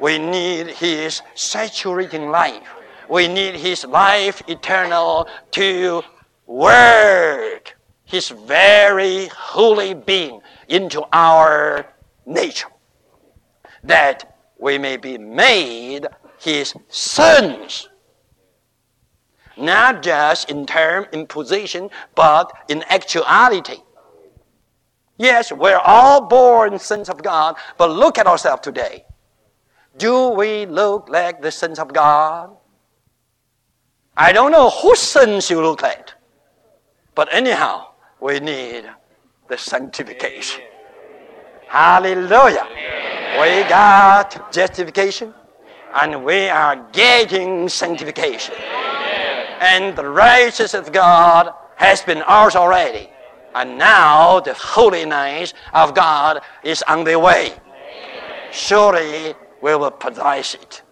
We 0.00 0.18
need 0.18 0.68
His 0.68 1.22
saturating 1.34 2.30
life 2.30 2.68
we 3.10 3.26
need 3.28 3.56
His 3.56 3.84
life 3.84 4.42
eternal 4.48 5.28
to 5.52 6.02
work 6.46 7.76
His 8.04 8.28
very 8.28 9.26
holy 9.26 9.94
being 9.94 10.40
into 10.68 11.02
our 11.12 11.86
nature, 12.24 12.68
that 13.84 14.36
we 14.58 14.78
may 14.78 14.96
be 14.96 15.18
made 15.18 16.06
His 16.38 16.74
sons. 16.88 17.88
Not 19.56 20.02
just 20.02 20.50
in 20.50 20.64
term, 20.64 21.06
in 21.12 21.26
position, 21.26 21.90
but 22.14 22.50
in 22.68 22.82
actuality. 22.88 23.82
Yes, 25.18 25.52
we're 25.52 25.76
all 25.76 26.22
born 26.22 26.78
sons 26.78 27.10
of 27.10 27.22
God, 27.22 27.56
but 27.76 27.90
look 27.90 28.16
at 28.16 28.26
ourselves 28.26 28.62
today. 28.62 29.04
Do 29.98 30.30
we 30.30 30.64
look 30.64 31.10
like 31.10 31.42
the 31.42 31.50
sons 31.50 31.78
of 31.78 31.92
God? 31.92 32.56
I 34.16 34.32
don't 34.32 34.52
know 34.52 34.70
whose 34.70 34.98
sins 35.00 35.50
you 35.50 35.60
look 35.62 35.82
at. 35.82 36.14
but 37.14 37.28
anyhow, 37.32 37.88
we 38.20 38.40
need 38.40 38.84
the 39.48 39.58
sanctification. 39.58 40.62
Hallelujah. 41.68 42.66
We 43.40 43.62
got 43.68 44.52
justification 44.52 45.34
and 46.00 46.24
we 46.24 46.48
are 46.48 46.76
getting 46.92 47.68
sanctification. 47.68 48.54
And 49.60 49.96
the 49.96 50.08
righteousness 50.08 50.74
of 50.74 50.92
God 50.92 51.52
has 51.76 52.02
been 52.02 52.22
ours 52.22 52.56
already. 52.56 53.10
And 53.54 53.76
now 53.78 54.40
the 54.40 54.54
holiness 54.54 55.54
of 55.72 55.94
God 55.94 56.40
is 56.62 56.82
on 56.88 57.04
the 57.04 57.18
way. 57.18 57.52
Surely 58.52 59.34
we 59.60 59.74
will 59.76 59.90
possess 59.90 60.54
it. 60.54 60.82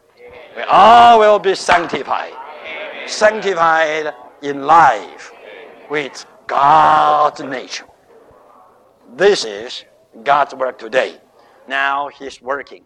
We 0.57 0.62
all 0.62 1.20
will 1.20 1.38
be 1.38 1.54
sanctified. 1.54 2.33
Sanctified 3.09 4.12
in 4.42 4.66
life 4.66 5.33
with 5.90 6.27
God's 6.47 7.40
nature. 7.42 7.87
This 9.16 9.47
is 9.47 9.85
God's 10.23 10.55
work 10.55 10.79
today. 10.79 11.16
Now 11.66 12.09
He's 12.09 12.42
working 12.42 12.85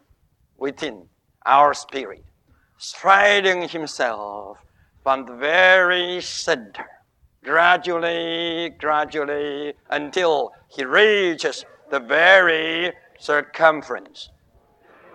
within 0.56 1.08
our 1.44 1.74
spirit, 1.74 2.24
striding 2.78 3.68
Himself 3.68 4.58
from 5.02 5.26
the 5.26 5.34
very 5.34 6.20
center, 6.20 6.86
gradually, 7.42 8.70
gradually, 8.78 9.74
until 9.90 10.52
He 10.68 10.84
reaches 10.84 11.64
the 11.90 11.98
very 11.98 12.92
circumference. 13.18 14.30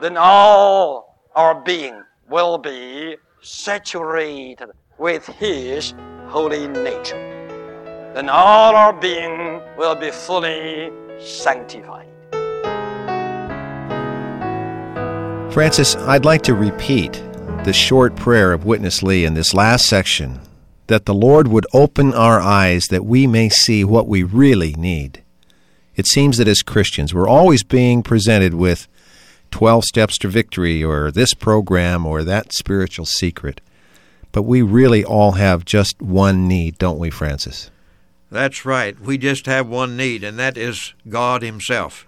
Then 0.02 0.18
all 0.18 1.24
our 1.34 1.62
being 1.62 2.04
will 2.30 2.58
be 2.58 3.16
saturated 3.42 4.70
with 4.98 5.26
His 5.28 5.94
holy 6.28 6.68
nature. 6.68 7.38
Then 8.14 8.30
all 8.30 8.76
our 8.76 8.94
being 8.94 9.62
will 9.78 9.96
be 9.96 10.12
fully 10.12 10.92
sanctified. 11.20 12.08
Francis, 15.54 15.96
I'd 15.96 16.26
like 16.26 16.42
to 16.44 16.54
repeat 16.54 17.14
the 17.64 17.74
short 17.74 18.16
prayer 18.16 18.54
of 18.54 18.66
Witness 18.66 19.02
Lee 19.02 19.26
in 19.26 19.34
this 19.34 19.54
last 19.54 19.88
section 19.88 20.40
that 20.88 21.06
the 21.06 21.14
Lord 21.14 21.48
would 21.48 21.66
open 21.74 22.14
our 22.14 22.40
eyes 22.40 22.86
that 22.90 23.06
we 23.06 23.28
may 23.28 23.50
see 23.50 23.84
what 23.84 24.08
we 24.08 24.24
really 24.24 24.74
need. 24.74 25.24
It 25.96 26.08
seems 26.08 26.38
that 26.38 26.48
as 26.48 26.62
Christians, 26.62 27.14
we're 27.14 27.28
always 27.28 27.64
being 27.64 28.04
presented 28.04 28.54
with 28.54 28.88
12 29.52 29.84
steps 29.86 30.18
to 30.20 30.28
victory 30.28 30.84
or 30.84 31.12
this 31.12 31.34
program 31.34 32.06
or 32.06 32.24
that 32.24 32.54
spiritual 32.54 33.06
secret. 33.06 33.60
But 34.38 34.44
we 34.44 34.62
really 34.62 35.04
all 35.04 35.32
have 35.32 35.66
just 35.66 36.00
one 36.00 36.48
need, 36.48 36.78
don't 36.78 37.00
we, 37.00 37.10
Francis? 37.10 37.72
That's 38.30 38.66
right. 38.66 39.00
We 39.00 39.18
just 39.18 39.48
have 39.48 39.68
one 39.68 39.98
need, 39.98 40.24
and 40.24 40.38
that 40.38 40.58
is 40.58 40.94
God 41.10 41.42
Himself. 41.42 42.06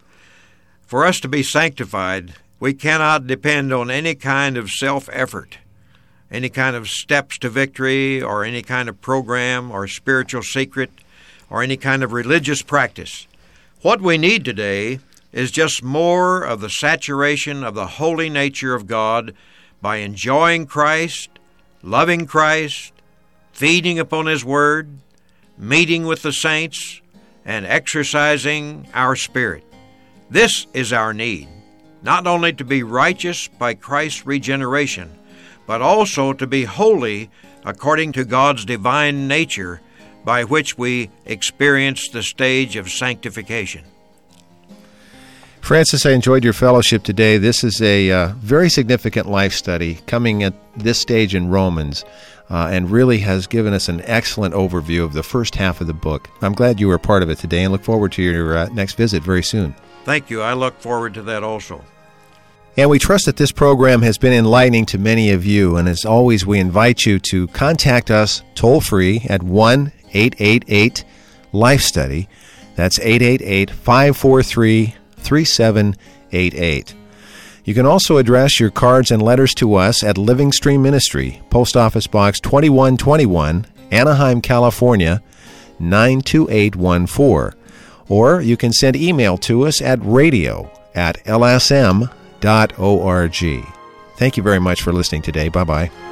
For 0.86 1.08
us 1.08 1.20
to 1.22 1.28
be 1.28 1.42
sanctified, 1.42 2.36
we 2.60 2.76
cannot 2.76 3.26
depend 3.26 3.74
on 3.74 3.90
any 3.90 4.14
kind 4.14 4.58
of 4.58 4.70
self 4.70 5.10
effort, 5.12 5.58
any 6.30 6.50
kind 6.50 6.76
of 6.76 6.88
steps 6.88 7.40
to 7.40 7.50
victory, 7.50 8.22
or 8.22 8.44
any 8.44 8.62
kind 8.62 8.90
of 8.90 9.02
program 9.02 9.72
or 9.72 9.88
spiritual 9.88 10.44
secret, 10.44 10.92
or 11.50 11.64
any 11.64 11.78
kind 11.78 12.04
of 12.04 12.14
religious 12.14 12.62
practice. 12.62 13.26
What 13.82 14.02
we 14.02 14.20
need 14.20 14.46
today 14.46 15.00
is 15.32 15.50
just 15.50 15.82
more 15.82 16.44
of 16.44 16.62
the 16.62 16.70
saturation 16.70 17.64
of 17.64 17.74
the 17.74 17.88
holy 17.88 18.30
nature 18.30 18.76
of 18.76 18.86
God 18.86 19.34
by 19.82 19.96
enjoying 19.96 20.68
Christ, 20.68 21.32
loving 21.82 22.26
Christ, 22.26 22.94
feeding 23.54 24.00
upon 24.00 24.26
His 24.26 24.44
Word, 24.44 24.90
meeting 25.58 26.06
with 26.06 26.22
the 26.22 26.34
saints, 26.34 27.02
and 27.46 27.66
exercising 27.66 28.88
our 28.94 29.16
spirit. 29.16 29.64
This 30.30 30.68
is 30.74 30.94
our 30.94 31.14
need 31.14 31.48
not 32.02 32.28
only 32.28 32.54
to 32.54 32.64
be 32.64 32.84
righteous 32.84 33.48
by 33.48 33.74
Christ's 33.74 34.26
regeneration, 34.26 35.12
but 35.66 35.82
also 35.82 36.34
to 36.34 36.48
be 36.48 36.64
holy 36.64 37.30
according 37.66 38.14
to 38.14 38.26
God's 38.26 38.66
divine 38.66 39.28
nature, 39.28 39.82
by 40.24 40.44
which 40.44 40.78
we 40.78 41.10
experience 41.26 42.10
the 42.10 42.24
stage 42.24 42.76
of 42.76 42.90
sanctification. 42.90 43.84
Francis, 45.70 46.04
I 46.04 46.14
enjoyed 46.14 46.44
your 46.44 46.54
fellowship 46.54 47.04
today. 47.04 47.38
This 47.38 47.64
is 47.64 47.80
a 47.80 48.10
uh, 48.10 48.28
very 48.40 48.72
significant 48.72 49.30
life 49.30 49.54
study 49.54 50.00
coming 50.08 50.42
at 50.42 50.56
this 50.76 50.98
stage 50.98 51.36
in 51.36 51.48
Romans. 51.50 52.04
Uh, 52.50 52.70
and 52.72 52.90
really 52.90 53.20
has 53.20 53.46
given 53.46 53.72
us 53.76 53.88
an 53.88 54.02
excellent 54.06 54.56
overview 54.56 55.04
of 55.04 55.14
the 55.14 55.22
first 55.22 55.54
half 55.54 55.80
of 55.80 55.86
the 55.86 55.94
book. 55.94 56.28
I'm 56.42 56.54
glad 56.54 56.80
you 56.80 56.88
were 56.88 56.96
a 56.96 57.00
part 57.00 57.22
of 57.22 57.30
it 57.30 57.38
today 57.38 57.62
and 57.62 57.72
look 57.72 57.84
forward 57.84 58.12
to 58.14 58.24
your 58.24 58.58
uh, 58.58 58.70
next 58.70 58.96
visit 58.96 59.22
very 59.22 59.44
soon. 59.44 59.76
Thank 60.06 60.32
you. 60.32 60.42
I 60.42 60.54
look 60.54 60.80
forward 60.80 61.14
to 61.14 61.22
that 61.22 61.44
also. 61.44 61.86
And 62.76 62.90
we 62.90 62.98
trust 62.98 63.28
that 63.28 63.38
this 63.38 63.52
program 63.52 64.02
has 64.02 64.18
been 64.18 64.34
enlightening 64.34 64.88
to 64.88 64.98
many 64.98 65.30
of 65.30 65.46
you. 65.46 65.78
And 65.78 65.88
as 65.88 66.04
always, 66.04 66.48
we 66.48 66.58
invite 66.58 67.06
you 67.06 67.20
to 67.30 67.46
contact 67.50 68.10
us 68.10 68.42
toll 68.56 68.82
free 68.82 69.24
at 69.30 69.44
1 69.44 69.92
888 70.14 71.06
Life 71.52 71.82
Study. 71.82 72.28
That's 72.76 73.00
888 73.00 73.70
543 73.70 74.96
3788. 75.20 76.96
You 77.66 77.74
can 77.74 77.86
also 77.86 78.18
address 78.18 78.60
your 78.60 78.72
cards 78.72 79.12
and 79.12 79.22
letters 79.22 79.54
to 79.56 79.76
us 79.76 80.04
at 80.04 80.18
Living 80.18 80.52
Stream 80.52 80.82
Ministry, 80.82 81.42
Post 81.50 81.78
Office 81.78 82.08
Box 82.08 82.40
2121, 82.40 83.68
Anaheim, 83.92 84.42
California 84.42 85.22
92814. 85.80 87.60
Or 88.08 88.42
you 88.42 88.58
can 88.58 88.74
send 88.74 88.96
email 88.96 89.38
to 89.38 89.68
us 89.68 89.82
at 89.82 90.00
radio 90.02 90.72
at 90.96 91.24
lsm.org. 91.26 92.10
Thank 94.18 94.36
you 94.38 94.44
very 94.44 94.60
much 94.60 94.82
for 94.82 94.92
listening 94.92 95.22
today. 95.22 95.50
Bye 95.50 95.64
bye. 95.64 96.09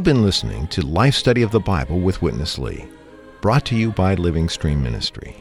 You've 0.00 0.06
been 0.06 0.22
listening 0.22 0.66
to 0.68 0.80
Life 0.80 1.14
Study 1.14 1.42
of 1.42 1.50
the 1.50 1.60
Bible 1.60 2.00
with 2.00 2.22
Witness 2.22 2.58
Lee, 2.58 2.86
brought 3.42 3.66
to 3.66 3.76
you 3.76 3.92
by 3.92 4.14
Living 4.14 4.48
Stream 4.48 4.82
Ministry. 4.82 5.36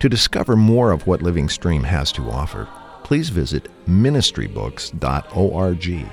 To 0.00 0.08
discover 0.10 0.54
more 0.54 0.92
of 0.92 1.06
what 1.06 1.22
Living 1.22 1.48
Stream 1.48 1.82
has 1.84 2.12
to 2.12 2.28
offer, 2.28 2.68
please 3.04 3.30
visit 3.30 3.70
ministrybooks.org. 3.88 6.06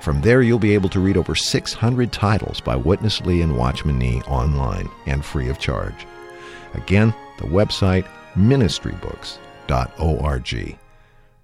From 0.00 0.22
there, 0.22 0.40
you'll 0.40 0.58
be 0.58 0.72
able 0.72 0.88
to 0.88 1.00
read 1.00 1.18
over 1.18 1.34
600 1.34 2.12
titles 2.12 2.62
by 2.62 2.76
Witness 2.76 3.20
Lee 3.20 3.42
and 3.42 3.58
Watchman 3.58 3.98
Nee 3.98 4.22
online 4.22 4.88
and 5.04 5.22
free 5.22 5.50
of 5.50 5.58
charge. 5.58 6.06
Again, 6.72 7.14
the 7.36 7.44
website 7.44 8.06
ministrybooks.org. 8.36 10.78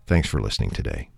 Thanks 0.07 0.29
for 0.31 0.41
listening 0.41 0.71
today. 0.71 1.11